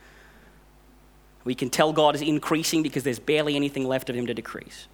We 1.45 1.55
can 1.55 1.69
tell 1.69 1.93
God 1.93 2.15
is 2.15 2.23
increasing 2.23 2.83
because 2.83 3.05
there's 3.05 3.19
barely 3.19 3.55
anything 3.55 3.87
left 3.87 4.09
of 4.09 4.17
him 4.17 4.27
to 4.27 4.35
decrease 4.35 4.89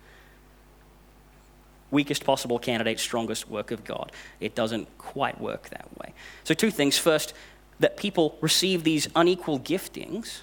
weakest 1.90 2.24
possible 2.24 2.58
candidate, 2.58 3.00
strongest 3.00 3.48
work 3.48 3.70
of 3.70 3.84
God. 3.84 4.12
It 4.38 4.54
doesn't 4.54 4.86
quite 4.98 5.40
work 5.40 5.68
that 5.70 5.88
way. 5.98 6.14
So, 6.44 6.54
two 6.54 6.70
things. 6.70 6.98
First, 6.98 7.34
that 7.78 7.96
people 7.96 8.36
receive 8.40 8.84
these 8.84 9.08
unequal 9.16 9.60
giftings, 9.60 10.40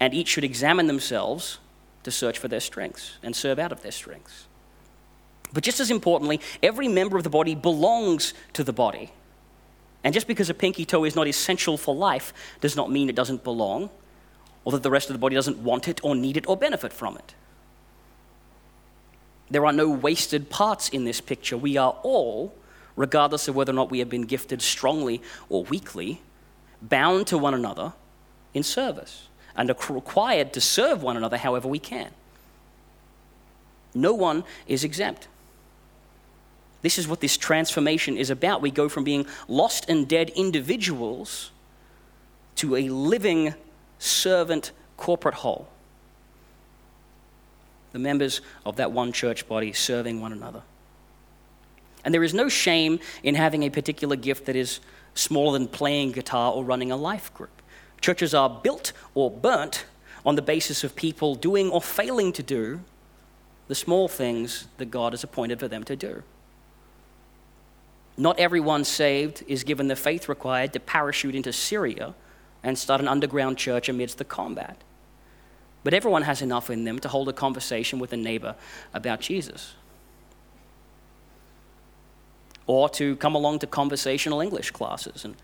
and 0.00 0.14
each 0.14 0.28
should 0.28 0.44
examine 0.44 0.86
themselves 0.86 1.58
to 2.04 2.10
search 2.10 2.38
for 2.38 2.48
their 2.48 2.60
strengths 2.60 3.18
and 3.22 3.34
serve 3.34 3.58
out 3.58 3.72
of 3.72 3.82
their 3.82 3.92
strengths. 3.92 4.46
But 5.52 5.64
just 5.64 5.80
as 5.80 5.90
importantly, 5.90 6.40
every 6.62 6.88
member 6.88 7.16
of 7.16 7.24
the 7.24 7.30
body 7.30 7.54
belongs 7.54 8.34
to 8.52 8.62
the 8.62 8.72
body. 8.72 9.12
And 10.04 10.14
just 10.14 10.26
because 10.26 10.50
a 10.50 10.54
pinky 10.54 10.84
toe 10.84 11.04
is 11.04 11.16
not 11.16 11.26
essential 11.26 11.76
for 11.76 11.94
life 11.94 12.32
does 12.60 12.76
not 12.76 12.90
mean 12.90 13.08
it 13.08 13.16
doesn't 13.16 13.44
belong, 13.44 13.90
or 14.64 14.72
that 14.72 14.82
the 14.82 14.90
rest 14.90 15.08
of 15.08 15.14
the 15.14 15.18
body 15.18 15.34
doesn't 15.34 15.58
want 15.58 15.88
it 15.88 16.02
or 16.04 16.14
need 16.14 16.36
it 16.36 16.48
or 16.48 16.56
benefit 16.56 16.92
from 16.92 17.16
it. 17.16 17.34
There 19.50 19.64
are 19.64 19.72
no 19.72 19.88
wasted 19.88 20.50
parts 20.50 20.90
in 20.90 21.04
this 21.04 21.20
picture. 21.20 21.56
We 21.56 21.76
are 21.78 21.96
all, 22.02 22.54
regardless 22.94 23.48
of 23.48 23.56
whether 23.56 23.72
or 23.72 23.74
not 23.74 23.90
we 23.90 23.98
have 24.00 24.10
been 24.10 24.22
gifted 24.22 24.60
strongly 24.60 25.22
or 25.48 25.64
weakly, 25.64 26.20
bound 26.82 27.26
to 27.28 27.38
one 27.38 27.54
another 27.54 27.94
in 28.52 28.62
service 28.62 29.28
and 29.58 29.70
are 29.70 29.76
required 29.90 30.54
to 30.54 30.60
serve 30.60 31.02
one 31.02 31.18
another 31.18 31.36
however 31.36 31.68
we 31.68 31.78
can. 31.78 32.10
No 33.94 34.14
one 34.14 34.44
is 34.66 34.84
exempt. 34.84 35.28
This 36.80 36.96
is 36.96 37.06
what 37.06 37.20
this 37.20 37.36
transformation 37.36 38.16
is 38.16 38.30
about. 38.30 38.62
We 38.62 38.70
go 38.70 38.88
from 38.88 39.04
being 39.04 39.26
lost 39.48 39.90
and 39.90 40.08
dead 40.08 40.30
individuals 40.30 41.50
to 42.56 42.76
a 42.76 42.88
living 42.88 43.54
servant 43.98 44.72
corporate 44.96 45.34
whole 45.34 45.68
the 47.92 47.98
members 47.98 48.40
of 48.66 48.76
that 48.76 48.92
one 48.92 49.12
church 49.12 49.48
body 49.48 49.72
serving 49.72 50.20
one 50.20 50.32
another. 50.32 50.62
And 52.04 52.14
there 52.14 52.22
is 52.22 52.34
no 52.34 52.48
shame 52.48 53.00
in 53.22 53.34
having 53.34 53.62
a 53.62 53.70
particular 53.70 54.16
gift 54.16 54.46
that 54.46 54.56
is 54.56 54.80
smaller 55.14 55.58
than 55.58 55.68
playing 55.68 56.12
guitar 56.12 56.52
or 56.52 56.64
running 56.64 56.92
a 56.92 56.96
life 56.96 57.32
group. 57.34 57.62
Churches 58.00 58.34
are 58.34 58.48
built 58.48 58.92
or 59.14 59.30
burnt 59.30 59.84
on 60.24 60.36
the 60.36 60.42
basis 60.42 60.84
of 60.84 60.94
people 60.94 61.34
doing 61.34 61.70
or 61.70 61.80
failing 61.80 62.32
to 62.32 62.42
do 62.42 62.80
the 63.68 63.74
small 63.74 64.08
things 64.08 64.66
that 64.78 64.90
God 64.90 65.12
has 65.12 65.22
appointed 65.22 65.60
for 65.60 65.68
them 65.68 65.84
to 65.84 65.96
do. 65.96 66.22
Not 68.16 68.38
everyone 68.38 68.84
saved 68.84 69.44
is 69.46 69.62
given 69.62 69.86
the 69.86 69.94
faith 69.94 70.28
required 70.28 70.72
to 70.72 70.80
parachute 70.80 71.34
into 71.34 71.52
Syria 71.52 72.14
and 72.62 72.76
start 72.76 73.00
an 73.00 73.06
underground 73.08 73.58
church 73.58 73.88
amidst 73.88 74.18
the 74.18 74.24
combat. 74.24 74.76
But 75.84 75.94
everyone 75.94 76.22
has 76.22 76.42
enough 76.42 76.68
in 76.70 76.84
them 76.84 76.98
to 76.98 77.08
hold 77.08 77.28
a 77.28 77.32
conversation 77.32 77.98
with 77.98 78.12
a 78.12 78.16
neighbor 78.16 78.56
about 78.92 79.20
Jesus. 79.20 79.74
Or 82.66 82.88
to 82.90 83.16
come 83.16 83.34
along 83.34 83.60
to 83.60 83.66
conversational 83.66 84.40
English 84.40 84.72
classes 84.72 85.24
and 85.24 85.36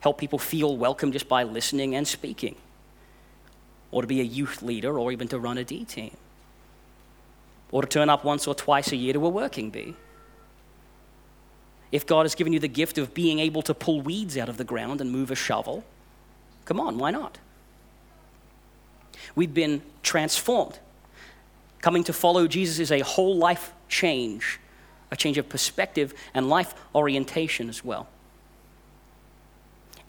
help 0.00 0.18
people 0.18 0.38
feel 0.38 0.76
welcome 0.76 1.12
just 1.12 1.28
by 1.28 1.42
listening 1.42 1.94
and 1.94 2.06
speaking, 2.06 2.56
or 3.90 4.02
to 4.02 4.08
be 4.08 4.20
a 4.20 4.24
youth 4.24 4.62
leader, 4.62 4.98
or 4.98 5.12
even 5.12 5.28
to 5.28 5.38
run 5.38 5.58
a 5.58 5.64
D 5.64 5.84
team, 5.84 6.16
or 7.70 7.82
to 7.82 7.88
turn 7.88 8.08
up 8.08 8.24
once 8.24 8.46
or 8.46 8.54
twice 8.54 8.92
a 8.92 8.96
year 8.96 9.12
to 9.12 9.24
a 9.24 9.28
working 9.28 9.70
bee. 9.70 9.94
If 11.92 12.06
God 12.06 12.22
has 12.22 12.34
given 12.34 12.52
you 12.52 12.60
the 12.60 12.68
gift 12.68 12.98
of 12.98 13.14
being 13.14 13.40
able 13.40 13.62
to 13.62 13.74
pull 13.74 14.00
weeds 14.00 14.36
out 14.38 14.48
of 14.48 14.56
the 14.56 14.64
ground 14.64 15.00
and 15.00 15.10
move 15.10 15.30
a 15.30 15.34
shovel, 15.34 15.84
come 16.64 16.80
on, 16.80 16.98
why 16.98 17.10
not? 17.10 17.38
We've 19.34 19.52
been 19.52 19.82
transformed. 20.02 20.78
Coming 21.80 22.04
to 22.04 22.12
follow 22.12 22.46
Jesus 22.46 22.78
is 22.78 22.92
a 22.92 23.00
whole 23.00 23.36
life 23.36 23.72
change, 23.88 24.60
a 25.10 25.16
change 25.16 25.36
of 25.38 25.48
perspective 25.48 26.14
and 26.32 26.48
life 26.48 26.74
orientation 26.94 27.68
as 27.68 27.84
well. 27.84 28.06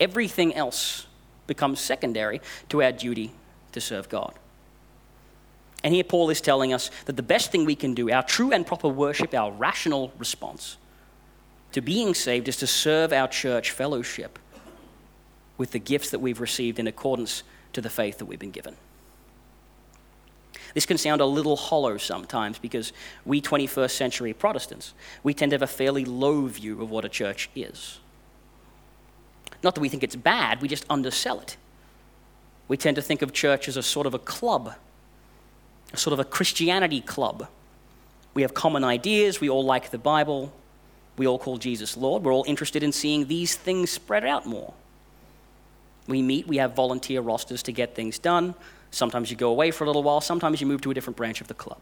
Everything 0.02 0.52
else 0.56 1.06
becomes 1.46 1.78
secondary 1.78 2.40
to 2.70 2.82
our 2.82 2.90
duty 2.90 3.30
to 3.70 3.80
serve 3.80 4.08
God. 4.08 4.34
And 5.84 5.94
here 5.94 6.02
Paul 6.02 6.28
is 6.30 6.40
telling 6.40 6.72
us 6.72 6.90
that 7.04 7.16
the 7.16 7.22
best 7.22 7.52
thing 7.52 7.64
we 7.64 7.76
can 7.76 7.94
do, 7.94 8.10
our 8.10 8.24
true 8.24 8.50
and 8.50 8.66
proper 8.66 8.88
worship, 8.88 9.32
our 9.32 9.52
rational 9.52 10.12
response 10.18 10.76
to 11.70 11.80
being 11.80 12.14
saved, 12.14 12.48
is 12.48 12.56
to 12.56 12.66
serve 12.66 13.12
our 13.12 13.28
church 13.28 13.70
fellowship 13.70 14.40
with 15.56 15.70
the 15.70 15.78
gifts 15.78 16.10
that 16.10 16.18
we've 16.18 16.40
received 16.40 16.80
in 16.80 16.88
accordance 16.88 17.44
to 17.72 17.80
the 17.80 17.88
faith 17.88 18.18
that 18.18 18.26
we've 18.26 18.40
been 18.40 18.50
given. 18.50 18.74
This 20.74 20.84
can 20.84 20.98
sound 20.98 21.20
a 21.20 21.26
little 21.26 21.54
hollow 21.54 21.96
sometimes 21.96 22.58
because 22.58 22.92
we 23.24 23.40
21st 23.40 23.92
century 23.92 24.32
Protestants, 24.32 24.94
we 25.22 25.32
tend 25.32 25.50
to 25.50 25.54
have 25.54 25.62
a 25.62 25.68
fairly 25.68 26.04
low 26.04 26.46
view 26.46 26.82
of 26.82 26.90
what 26.90 27.04
a 27.04 27.08
church 27.08 27.50
is. 27.54 28.00
Not 29.62 29.74
that 29.74 29.80
we 29.80 29.88
think 29.88 30.02
it's 30.02 30.16
bad, 30.16 30.60
we 30.60 30.68
just 30.68 30.84
undersell 30.90 31.40
it. 31.40 31.56
We 32.68 32.76
tend 32.76 32.96
to 32.96 33.02
think 33.02 33.22
of 33.22 33.32
church 33.32 33.68
as 33.68 33.76
a 33.76 33.82
sort 33.82 34.06
of 34.06 34.14
a 34.14 34.18
club, 34.18 34.74
a 35.92 35.96
sort 35.96 36.12
of 36.12 36.18
a 36.20 36.24
Christianity 36.24 37.00
club. 37.00 37.48
We 38.34 38.42
have 38.42 38.54
common 38.54 38.82
ideas, 38.82 39.40
we 39.40 39.50
all 39.50 39.64
like 39.64 39.90
the 39.90 39.98
Bible, 39.98 40.52
we 41.16 41.26
all 41.26 41.38
call 41.38 41.58
Jesus 41.58 41.96
Lord, 41.96 42.24
we're 42.24 42.32
all 42.32 42.44
interested 42.46 42.82
in 42.82 42.92
seeing 42.92 43.26
these 43.26 43.56
things 43.56 43.90
spread 43.90 44.24
out 44.24 44.46
more. 44.46 44.72
We 46.08 46.22
meet, 46.22 46.48
we 46.48 46.56
have 46.56 46.74
volunteer 46.74 47.20
rosters 47.20 47.62
to 47.64 47.72
get 47.72 47.94
things 47.94 48.18
done. 48.18 48.54
Sometimes 48.90 49.30
you 49.30 49.36
go 49.36 49.50
away 49.50 49.70
for 49.70 49.84
a 49.84 49.86
little 49.86 50.02
while, 50.02 50.20
sometimes 50.20 50.60
you 50.60 50.66
move 50.66 50.80
to 50.82 50.90
a 50.90 50.94
different 50.94 51.16
branch 51.16 51.40
of 51.40 51.48
the 51.48 51.54
club. 51.54 51.80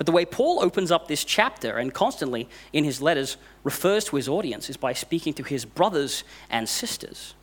But 0.00 0.06
the 0.06 0.12
way 0.12 0.24
Paul 0.24 0.62
opens 0.62 0.90
up 0.90 1.08
this 1.08 1.24
chapter 1.24 1.76
and 1.76 1.92
constantly 1.92 2.48
in 2.72 2.84
his 2.84 3.02
letters 3.02 3.36
refers 3.64 4.06
to 4.06 4.16
his 4.16 4.30
audience 4.30 4.70
is 4.70 4.78
by 4.78 4.94
speaking 4.94 5.34
to 5.34 5.42
his 5.42 5.66
brothers 5.66 6.24
and 6.48 6.66
sisters. 6.66 7.34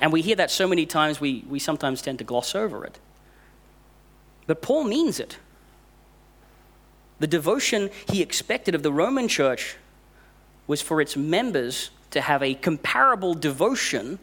And 0.00 0.12
we 0.12 0.22
hear 0.22 0.34
that 0.34 0.50
so 0.50 0.66
many 0.66 0.86
times 0.86 1.20
we, 1.20 1.44
we 1.48 1.60
sometimes 1.60 2.02
tend 2.02 2.18
to 2.18 2.24
gloss 2.24 2.56
over 2.56 2.84
it. 2.84 2.98
But 4.48 4.60
Paul 4.60 4.82
means 4.82 5.20
it. 5.20 5.38
The 7.20 7.28
devotion 7.28 7.90
he 8.10 8.20
expected 8.20 8.74
of 8.74 8.82
the 8.82 8.92
Roman 8.92 9.28
church 9.28 9.76
was 10.66 10.82
for 10.82 11.00
its 11.00 11.16
members 11.16 11.90
to 12.10 12.22
have 12.22 12.42
a 12.42 12.54
comparable 12.54 13.34
devotion 13.34 14.18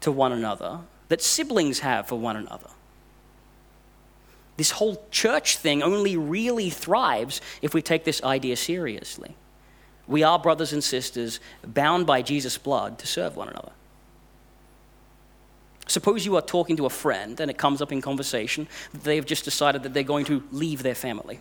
to 0.00 0.10
one 0.10 0.32
another 0.32 0.80
that 1.06 1.22
siblings 1.22 1.78
have 1.78 2.08
for 2.08 2.18
one 2.18 2.34
another. 2.34 2.70
This 4.56 4.72
whole 4.72 5.04
church 5.10 5.58
thing 5.58 5.82
only 5.82 6.16
really 6.16 6.70
thrives 6.70 7.40
if 7.62 7.74
we 7.74 7.82
take 7.82 8.04
this 8.04 8.22
idea 8.22 8.56
seriously. 8.56 9.36
We 10.06 10.22
are 10.22 10.38
brothers 10.38 10.72
and 10.72 10.82
sisters 10.82 11.40
bound 11.66 12.06
by 12.06 12.22
Jesus' 12.22 12.56
blood 12.56 12.98
to 13.00 13.06
serve 13.06 13.36
one 13.36 13.48
another. 13.48 13.72
Suppose 15.88 16.24
you 16.26 16.36
are 16.36 16.42
talking 16.42 16.76
to 16.76 16.86
a 16.86 16.90
friend 16.90 17.38
and 17.38 17.50
it 17.50 17.58
comes 17.58 17.80
up 17.80 17.92
in 17.92 18.00
conversation 18.00 18.66
that 18.92 19.04
they 19.04 19.16
have 19.16 19.26
just 19.26 19.44
decided 19.44 19.82
that 19.82 19.94
they're 19.94 20.02
going 20.02 20.24
to 20.26 20.42
leave 20.50 20.82
their 20.82 20.94
family. 20.94 21.40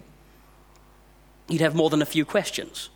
You'd 1.48 1.62
have 1.62 1.76
more 1.76 1.90
than 1.90 2.02
a 2.02 2.06
few 2.06 2.26
questions. 2.26 2.90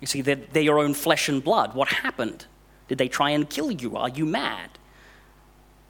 You 0.00 0.06
see, 0.06 0.22
they're, 0.22 0.36
they're 0.36 0.62
your 0.62 0.78
own 0.78 0.94
flesh 0.94 1.28
and 1.28 1.42
blood. 1.42 1.74
What 1.74 1.88
happened? 1.88 2.46
Did 2.88 2.98
they 2.98 3.08
try 3.08 3.30
and 3.30 3.48
kill 3.48 3.70
you? 3.70 3.96
Are 3.96 4.08
you 4.08 4.24
mad? 4.24 4.70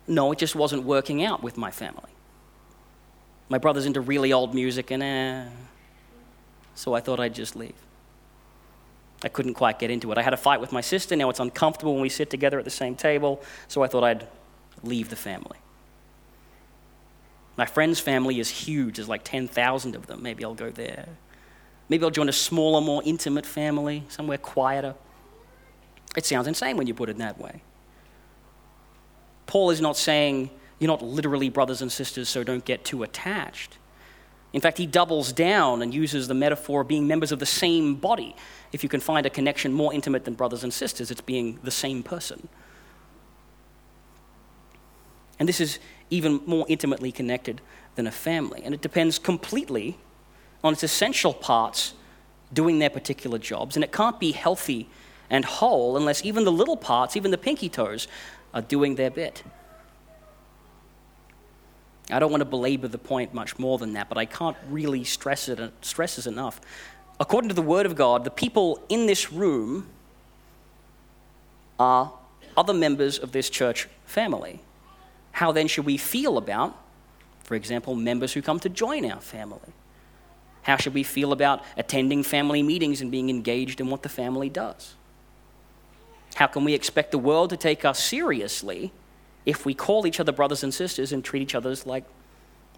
No, 0.06 0.32
it 0.32 0.38
just 0.38 0.54
wasn't 0.54 0.84
working 0.84 1.22
out 1.22 1.42
with 1.42 1.56
my 1.56 1.70
family. 1.70 2.10
My 3.48 3.58
brother's 3.58 3.86
into 3.86 4.00
really 4.00 4.32
old 4.32 4.54
music, 4.54 4.90
and 4.90 5.02
eh, 5.02 5.44
so 6.74 6.94
I 6.94 7.00
thought 7.00 7.18
I'd 7.18 7.34
just 7.34 7.56
leave. 7.56 7.74
I 9.24 9.28
couldn't 9.28 9.54
quite 9.54 9.78
get 9.78 9.90
into 9.90 10.12
it. 10.12 10.18
I 10.18 10.22
had 10.22 10.34
a 10.34 10.36
fight 10.38 10.60
with 10.60 10.70
my 10.70 10.80
sister. 10.80 11.16
Now 11.16 11.30
it's 11.30 11.40
uncomfortable 11.40 11.94
when 11.94 12.02
we 12.02 12.08
sit 12.08 12.30
together 12.30 12.58
at 12.58 12.64
the 12.64 12.70
same 12.70 12.94
table, 12.94 13.42
so 13.66 13.82
I 13.82 13.88
thought 13.88 14.04
I'd 14.04 14.28
leave 14.82 15.08
the 15.08 15.16
family. 15.16 15.58
My 17.56 17.66
friend's 17.66 17.98
family 17.98 18.38
is 18.38 18.48
huge. 18.48 18.96
There's 18.96 19.08
like 19.08 19.24
10,000 19.24 19.96
of 19.96 20.06
them. 20.06 20.22
Maybe 20.22 20.44
I'll 20.44 20.54
go 20.54 20.70
there. 20.70 21.08
Maybe 21.88 22.04
I'll 22.04 22.10
join 22.10 22.28
a 22.28 22.32
smaller, 22.32 22.80
more 22.80 23.02
intimate 23.04 23.46
family, 23.46 24.04
somewhere 24.08 24.38
quieter. 24.38 24.94
It 26.16 26.24
sounds 26.24 26.46
insane 26.46 26.76
when 26.76 26.86
you 26.86 26.94
put 26.94 27.08
it 27.08 27.18
that 27.18 27.40
way. 27.40 27.62
Paul 29.46 29.70
is 29.70 29.80
not 29.80 29.96
saying 29.96 30.50
you're 30.78 30.88
not 30.88 31.02
literally 31.02 31.48
brothers 31.48 31.82
and 31.82 31.90
sisters, 31.90 32.28
so 32.28 32.44
don't 32.44 32.64
get 32.64 32.84
too 32.84 33.02
attached. 33.02 33.78
In 34.52 34.60
fact, 34.60 34.78
he 34.78 34.86
doubles 34.86 35.32
down 35.32 35.82
and 35.82 35.92
uses 35.92 36.28
the 36.28 36.34
metaphor 36.34 36.80
of 36.80 36.88
being 36.88 37.06
members 37.06 37.32
of 37.32 37.38
the 37.38 37.46
same 37.46 37.96
body. 37.96 38.34
If 38.72 38.82
you 38.82 38.88
can 38.88 39.00
find 39.00 39.26
a 39.26 39.30
connection 39.30 39.72
more 39.72 39.92
intimate 39.92 40.24
than 40.24 40.34
brothers 40.34 40.64
and 40.64 40.72
sisters, 40.72 41.10
it's 41.10 41.20
being 41.20 41.58
the 41.62 41.70
same 41.70 42.02
person. 42.02 42.48
And 45.38 45.48
this 45.48 45.60
is 45.60 45.78
even 46.10 46.40
more 46.46 46.64
intimately 46.68 47.12
connected 47.12 47.60
than 47.94 48.06
a 48.06 48.10
family. 48.10 48.62
And 48.64 48.74
it 48.74 48.80
depends 48.80 49.18
completely 49.18 49.98
on 50.64 50.72
its 50.72 50.82
essential 50.82 51.34
parts 51.34 51.92
doing 52.52 52.78
their 52.78 52.90
particular 52.90 53.38
jobs. 53.38 53.76
And 53.76 53.84
it 53.84 53.92
can't 53.92 54.18
be 54.18 54.32
healthy 54.32 54.88
and 55.28 55.44
whole 55.44 55.96
unless 55.96 56.24
even 56.24 56.44
the 56.44 56.52
little 56.52 56.76
parts, 56.76 57.16
even 57.16 57.30
the 57.30 57.38
pinky 57.38 57.68
toes, 57.68 58.08
are 58.54 58.62
doing 58.62 58.94
their 58.94 59.10
bit. 59.10 59.42
I 62.10 62.18
don't 62.18 62.30
want 62.30 62.40
to 62.40 62.46
belabor 62.46 62.88
the 62.88 62.98
point 62.98 63.34
much 63.34 63.58
more 63.58 63.78
than 63.78 63.92
that, 63.92 64.08
but 64.08 64.16
I 64.16 64.24
can't 64.24 64.56
really 64.70 65.04
stress 65.04 65.48
it 65.48 65.72
stress 65.82 66.26
enough. 66.26 66.60
According 67.20 67.48
to 67.48 67.54
the 67.54 67.62
Word 67.62 67.84
of 67.84 67.96
God, 67.96 68.24
the 68.24 68.30
people 68.30 68.82
in 68.88 69.06
this 69.06 69.32
room 69.32 69.88
are 71.78 72.12
other 72.56 72.72
members 72.74 73.18
of 73.18 73.32
this 73.32 73.50
church 73.50 73.88
family. 74.06 74.60
How 75.32 75.52
then 75.52 75.68
should 75.68 75.84
we 75.84 75.96
feel 75.96 76.38
about, 76.38 76.76
for 77.44 77.54
example, 77.54 77.94
members 77.94 78.32
who 78.32 78.42
come 78.42 78.58
to 78.60 78.68
join 78.68 79.08
our 79.10 79.20
family? 79.20 79.72
How 80.62 80.76
should 80.76 80.94
we 80.94 81.02
feel 81.02 81.32
about 81.32 81.62
attending 81.76 82.22
family 82.22 82.62
meetings 82.62 83.00
and 83.00 83.10
being 83.10 83.30
engaged 83.30 83.80
in 83.80 83.88
what 83.88 84.02
the 84.02 84.08
family 84.08 84.48
does? 84.48 84.94
How 86.34 86.46
can 86.46 86.64
we 86.64 86.74
expect 86.74 87.10
the 87.10 87.18
world 87.18 87.50
to 87.50 87.56
take 87.56 87.84
us 87.84 88.02
seriously 88.02 88.92
if 89.48 89.64
we 89.64 89.72
call 89.72 90.06
each 90.06 90.20
other 90.20 90.30
brothers 90.30 90.62
and 90.62 90.74
sisters 90.74 91.10
and 91.10 91.24
treat 91.24 91.40
each 91.40 91.54
other 91.54 91.74
like 91.86 92.04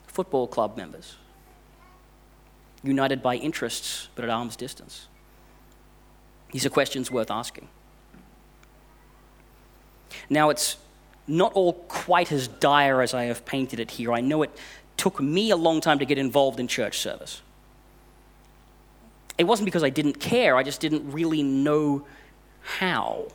football 0.07 0.47
club 0.47 0.77
members? 0.77 1.17
United 2.85 3.21
by 3.25 3.35
interests, 3.35 4.09
but 4.15 4.25
at 4.25 4.31
arm's 4.31 4.55
distance. 4.55 5.09
These 6.53 6.65
are 6.65 6.71
questions 6.71 7.11
worth 7.11 7.29
asking. 7.29 7.67
Now, 10.29 10.51
it's 10.51 10.77
not 11.27 11.53
all 11.55 11.73
quite 11.73 12.31
as 12.31 12.47
dire 12.47 13.03
as 13.03 13.15
I 13.15 13.25
have 13.25 13.45
painted 13.45 13.81
it 13.81 13.91
here. 13.91 14.13
I 14.13 14.21
know 14.21 14.43
it 14.45 14.57
took 14.97 15.21
me 15.21 15.51
a 15.51 15.57
long 15.57 15.81
time 15.81 15.99
to 15.99 16.05
get 16.05 16.19
involved 16.19 16.61
in 16.61 16.69
church 16.69 16.99
service. 16.99 17.43
It 19.39 19.45
wasn't 19.45 19.65
because 19.65 19.83
I 19.83 19.91
didn't 19.91 20.21
care, 20.21 20.57
I 20.57 20.63
just 20.63 20.81
didn't 20.81 21.11
really 21.11 21.43
know 21.43 22.07
how 22.63 23.27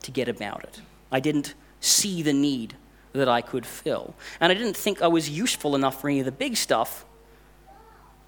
to 0.00 0.10
get 0.10 0.28
about 0.30 0.64
it. 0.64 0.80
I 1.12 1.20
didn't 1.20 1.52
see 1.84 2.22
the 2.22 2.32
need 2.32 2.74
that 3.12 3.28
I 3.28 3.40
could 3.40 3.64
fill. 3.64 4.14
And 4.40 4.50
I 4.50 4.54
didn't 4.54 4.76
think 4.76 5.02
I 5.02 5.06
was 5.06 5.30
useful 5.30 5.74
enough 5.74 6.00
for 6.00 6.08
any 6.08 6.20
of 6.20 6.26
the 6.26 6.32
big 6.32 6.56
stuff, 6.56 7.04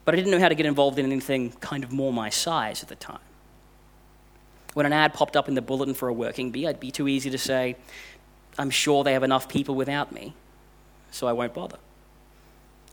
but 0.05 0.15
I 0.15 0.17
didn't 0.17 0.31
know 0.31 0.39
how 0.39 0.49
to 0.49 0.55
get 0.55 0.67
involved 0.67 0.99
in 0.99 1.07
anything 1.07 1.51
kind 1.53 1.83
of 1.83 1.93
more 1.93 2.13
my 2.13 2.31
size 2.31 2.83
at 2.83 2.89
the 2.89 2.95
time. 2.95 3.19
When 4.75 4.87
an 4.87 4.93
ad 4.93 5.15
popped 5.15 5.37
up 5.37 5.49
in 5.49 5.55
the 5.55 5.63
bulletin 5.63 5.95
for 5.95 6.09
a 6.09 6.13
working 6.13 6.51
bee, 6.51 6.67
I'd 6.67 6.79
be 6.79 6.91
too 6.91 7.09
easy 7.09 7.31
to 7.31 7.39
say, 7.39 7.77
I'm 8.59 8.71
sure 8.71 9.03
they 9.03 9.15
have 9.15 9.23
enough 9.23 9.49
people 9.49 9.75
without 9.75 10.13
me, 10.13 10.35
so 11.11 11.27
I 11.27 11.33
won't 11.33 11.55
bother. 11.55 11.79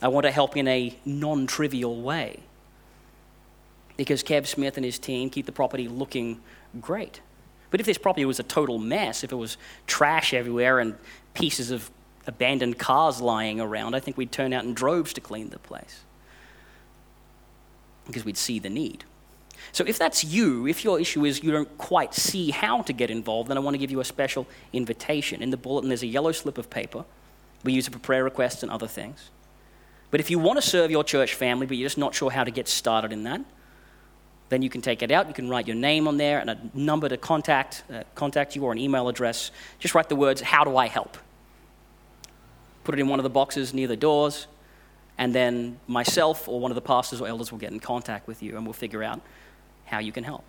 I 0.02 0.08
want 0.08 0.26
to 0.26 0.32
help 0.32 0.58
in 0.58 0.67
a 0.67 0.97
non 1.06 1.45
trivial 1.45 2.02
way 2.02 2.39
because 3.95 4.23
Kev 4.23 4.47
Smith 4.47 4.78
and 4.78 4.86
his 4.86 4.97
team 4.97 5.30
keep 5.30 5.45
the 5.45 5.52
property 5.52 5.88
looking 5.88 6.41
great. 6.82 7.21
But 7.74 7.80
if 7.80 7.88
this 7.88 7.98
property 7.98 8.24
was 8.24 8.40
a 8.40 8.44
total 8.44 8.78
mess, 8.78 9.24
if 9.24 9.32
it 9.32 9.36
was 9.36 9.58
trash 9.88 10.32
everywhere 10.32 10.78
and 10.78 10.94
pieces 11.34 11.72
of 11.72 11.90
abandoned 12.28 12.78
cars 12.78 13.20
lying 13.20 13.60
around, 13.60 13.96
I 13.96 14.00
think 14.00 14.16
we'd 14.16 14.32
turn 14.32 14.54
out 14.54 14.64
in 14.64 14.76
droves 14.76 15.12
to 15.14 15.22
clean 15.22 15.50
the 15.50 15.58
place 15.58 16.02
because 18.06 18.26
we'd 18.26 18.38
see 18.38 18.60
the 18.60 18.70
need. 18.70 19.06
So 19.72 19.84
if 19.88 19.98
that's 19.98 20.24
you, 20.24 20.68
if 20.68 20.84
your 20.84 21.00
issue 21.00 21.26
is 21.26 21.42
you 21.42 21.50
don't 21.50 21.76
quite 21.80 22.14
see 22.14 22.52
how 22.52 22.84
to 22.84 22.94
get 22.94 23.10
involved, 23.10 23.50
then 23.50 23.58
I 23.58 23.60
want 23.60 23.74
to 23.74 23.80
give 23.80 23.90
you 23.90 24.02
a 24.02 24.06
special 24.06 24.46
invitation. 24.72 25.42
In 25.42 25.50
the 25.50 25.58
bulletin, 25.58 25.90
there's 25.90 26.04
a 26.04 26.08
yellow 26.08 26.32
slip 26.32 26.60
of 26.60 26.70
paper. 26.70 27.06
We 27.64 27.74
use 27.74 27.88
it 27.88 27.94
for 27.94 27.98
prayer 27.98 28.24
requests 28.24 28.62
and 28.62 28.72
other 28.72 28.88
things. 28.88 29.32
But 30.12 30.20
if 30.20 30.30
you 30.30 30.38
want 30.38 30.62
to 30.62 30.70
serve 30.70 30.92
your 30.92 31.04
church 31.04 31.34
family, 31.34 31.66
but 31.66 31.78
you're 31.78 31.88
just 31.88 31.98
not 31.98 32.14
sure 32.14 32.30
how 32.30 32.44
to 32.44 32.52
get 32.52 32.68
started 32.68 33.12
in 33.12 33.24
that, 33.24 33.42
then 34.49 34.62
you 34.62 34.69
can 34.69 34.82
take 34.82 35.01
it 35.01 35.12
out. 35.12 35.27
You 35.27 35.34
can 35.34 35.49
write 35.49 35.67
your 35.67 35.75
name 35.75 36.08
on 36.08 36.17
there 36.17 36.39
and 36.39 36.49
a 36.49 36.58
number 36.73 37.10
to 37.10 37.17
contact, 37.17 37.84
uh, 37.91 38.03
contact 38.15 38.56
you 38.56 38.63
or 38.63 38.71
an 38.71 38.77
email 38.77 39.08
address. 39.08 39.51
Just 39.79 39.95
write 39.95 40.10
the 40.10 40.15
words, 40.15 40.41
How 40.41 40.63
do 40.63 40.77
I 40.77 40.88
help? 40.88 41.17
Put 42.84 42.95
it 42.95 42.99
in 42.99 43.08
one 43.08 43.19
of 43.19 43.23
the 43.23 43.29
boxes 43.29 43.73
near 43.73 43.88
the 43.88 43.95
doors, 43.95 44.47
and 45.17 45.34
then 45.34 45.79
myself 45.88 46.47
or 46.47 46.60
one 46.60 46.71
of 46.71 46.75
the 46.75 46.82
pastors 46.82 47.21
or 47.21 47.27
elders 47.27 47.51
will 47.51 47.60
get 47.60 47.71
in 47.71 47.79
contact 47.79 48.27
with 48.27 48.43
you 48.43 48.56
and 48.58 48.65
we'll 48.65 48.73
figure 48.73 49.03
out 49.03 49.21
how 49.86 49.99
you 49.99 50.12
can 50.12 50.23
help. 50.23 50.43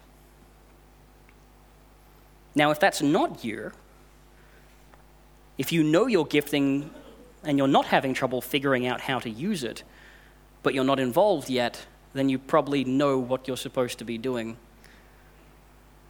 Now, 2.54 2.70
if 2.70 2.80
that's 2.80 3.02
not 3.02 3.44
you, 3.44 3.72
if 5.59 5.72
you 5.72 5.83
know 5.83 6.07
your 6.07 6.26
gifting 6.26 6.90
and 7.42 7.59
you're 7.59 7.68
not 7.68 7.87
having 7.87 8.14
trouble 8.14 8.40
figuring 8.40 8.87
out 8.87 9.00
how 9.02 9.18
to 9.18 9.30
use 9.30 9.64
it, 9.64 9.83
but 10.62 10.74
you're 10.74 10.85
not 10.85 10.98
involved 10.98 11.50
yet, 11.50 11.87
then 12.14 12.29
you 12.29 12.38
probably 12.38 12.85
know 12.85 13.18
what 13.18 13.46
you're 13.46 13.57
supposed 13.57 13.98
to 13.98 14.05
be 14.05 14.16
doing 14.16 14.57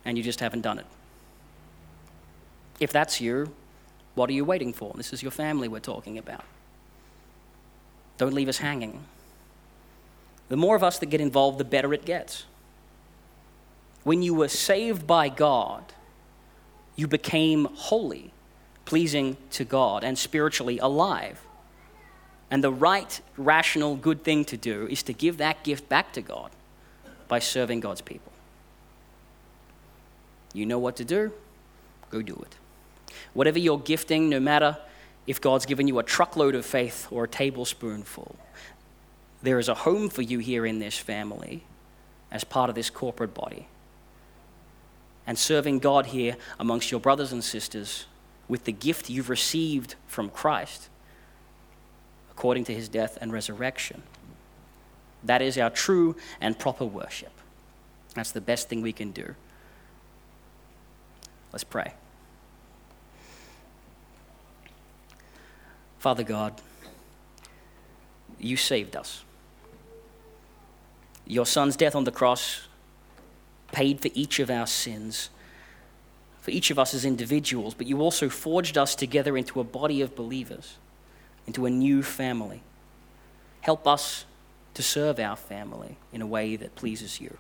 and 0.04 0.16
you 0.18 0.22
just 0.22 0.40
haven't 0.40 0.60
done 0.60 0.78
it. 0.78 0.86
If 2.78 2.92
that's 2.92 3.20
you, 3.20 3.52
what 4.14 4.28
are 4.30 4.34
you 4.34 4.44
waiting 4.44 4.72
for? 4.72 4.92
This 4.96 5.12
is 5.12 5.22
your 5.22 5.32
family 5.32 5.66
we're 5.66 5.80
talking 5.80 6.18
about. 6.18 6.44
Don't 8.18 8.34
leave 8.34 8.48
us 8.48 8.58
hanging. 8.58 9.04
The 10.48 10.56
more 10.56 10.76
of 10.76 10.84
us 10.84 10.98
that 10.98 11.06
get 11.06 11.20
involved, 11.20 11.58
the 11.58 11.64
better 11.64 11.92
it 11.94 12.04
gets. 12.04 12.44
When 14.04 14.22
you 14.22 14.34
were 14.34 14.48
saved 14.48 15.06
by 15.06 15.30
God, 15.30 15.84
you 16.96 17.08
became 17.08 17.64
holy, 17.74 18.32
pleasing 18.84 19.36
to 19.52 19.64
God, 19.64 20.04
and 20.04 20.18
spiritually 20.18 20.78
alive. 20.78 21.40
And 22.50 22.62
the 22.62 22.72
right, 22.72 23.20
rational, 23.36 23.96
good 23.96 24.22
thing 24.22 24.44
to 24.46 24.56
do 24.56 24.86
is 24.88 25.02
to 25.04 25.12
give 25.12 25.38
that 25.38 25.64
gift 25.64 25.88
back 25.88 26.12
to 26.12 26.22
God 26.22 26.50
by 27.26 27.38
serving 27.38 27.80
God's 27.80 28.00
people. 28.00 28.32
You 30.52 30.66
know 30.66 30.78
what 30.78 30.96
to 30.96 31.04
do, 31.04 31.32
go 32.10 32.22
do 32.22 32.34
it. 32.34 32.56
Whatever 33.32 33.58
you're 33.58 33.78
gifting, 33.78 34.28
no 34.28 34.38
matter 34.38 34.76
if 35.26 35.40
God's 35.40 35.66
given 35.66 35.88
you 35.88 35.98
a 35.98 36.02
truckload 36.02 36.54
of 36.54 36.64
faith 36.64 37.08
or 37.10 37.24
a 37.24 37.28
tablespoonful, 37.28 38.36
there 39.42 39.58
is 39.58 39.68
a 39.68 39.74
home 39.74 40.08
for 40.08 40.22
you 40.22 40.38
here 40.38 40.64
in 40.64 40.78
this 40.78 40.96
family 40.96 41.64
as 42.30 42.44
part 42.44 42.68
of 42.68 42.76
this 42.76 42.90
corporate 42.90 43.34
body. 43.34 43.66
And 45.26 45.38
serving 45.38 45.78
God 45.78 46.06
here 46.06 46.36
amongst 46.58 46.90
your 46.90 47.00
brothers 47.00 47.32
and 47.32 47.42
sisters 47.42 48.06
with 48.46 48.64
the 48.64 48.72
gift 48.72 49.08
you've 49.08 49.30
received 49.30 49.94
from 50.06 50.28
Christ 50.28 50.88
according 52.36 52.64
to 52.64 52.74
his 52.74 52.88
death 52.88 53.16
and 53.20 53.32
resurrection. 53.32 54.02
That 55.22 55.40
is 55.40 55.56
our 55.56 55.70
true 55.70 56.16
and 56.40 56.58
proper 56.58 56.84
worship. 56.84 57.32
That's 58.14 58.32
the 58.32 58.40
best 58.40 58.68
thing 58.68 58.82
we 58.82 58.92
can 58.92 59.10
do. 59.10 59.34
Let's 61.52 61.64
pray. 61.64 61.94
Father 65.98 66.22
God, 66.22 66.60
you 68.38 68.56
saved 68.56 68.94
us. 68.94 69.22
Your 71.26 71.46
son's 71.46 71.76
death 71.76 71.94
on 71.94 72.04
the 72.04 72.12
cross 72.12 72.68
paid 73.72 74.00
for 74.00 74.10
each 74.12 74.38
of 74.38 74.50
our 74.50 74.66
sins, 74.66 75.30
for 76.42 76.50
each 76.50 76.70
of 76.70 76.78
us 76.78 76.92
as 76.92 77.04
individuals, 77.04 77.72
but 77.72 77.86
you 77.86 78.00
also 78.00 78.28
forged 78.28 78.76
us 78.76 78.94
together 78.94 79.36
into 79.36 79.60
a 79.60 79.64
body 79.64 80.02
of 80.02 80.14
believers, 80.14 80.76
into 81.46 81.66
a 81.66 81.70
new 81.70 82.02
family. 82.02 82.62
Help 83.60 83.86
us 83.86 84.24
to 84.74 84.82
serve 84.82 85.18
our 85.18 85.36
family 85.36 85.96
in 86.12 86.20
a 86.20 86.26
way 86.26 86.56
that 86.56 86.74
pleases 86.74 87.20
you. 87.20 87.36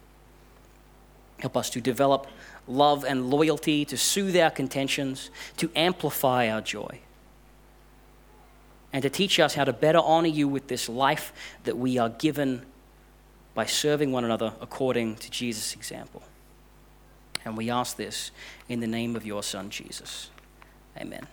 Help 1.38 1.56
us 1.56 1.68
to 1.70 1.80
develop 1.80 2.26
love 2.66 3.04
and 3.04 3.28
loyalty, 3.28 3.84
to 3.84 3.96
soothe 3.96 4.36
our 4.36 4.50
contentions, 4.50 5.30
to 5.56 5.70
amplify 5.74 6.48
our 6.48 6.60
joy 6.60 7.00
and 8.94 9.02
to 9.02 9.10
teach 9.10 9.40
us 9.40 9.54
how 9.54 9.64
to 9.64 9.72
better 9.72 9.98
honor 9.98 10.28
you 10.28 10.46
with 10.46 10.68
this 10.68 10.88
life 10.88 11.32
that 11.64 11.76
we 11.76 11.98
are 11.98 12.10
given 12.10 12.62
by 13.52 13.66
serving 13.66 14.12
one 14.12 14.24
another 14.24 14.54
according 14.60 15.16
to 15.16 15.28
Jesus' 15.28 15.74
example. 15.74 16.22
And 17.44 17.56
we 17.56 17.70
ask 17.70 17.96
this 17.96 18.30
in 18.68 18.78
the 18.78 18.86
name 18.86 19.16
of 19.16 19.26
your 19.26 19.42
Son, 19.42 19.68
Jesus. 19.68 20.30
Amen. 20.96 21.26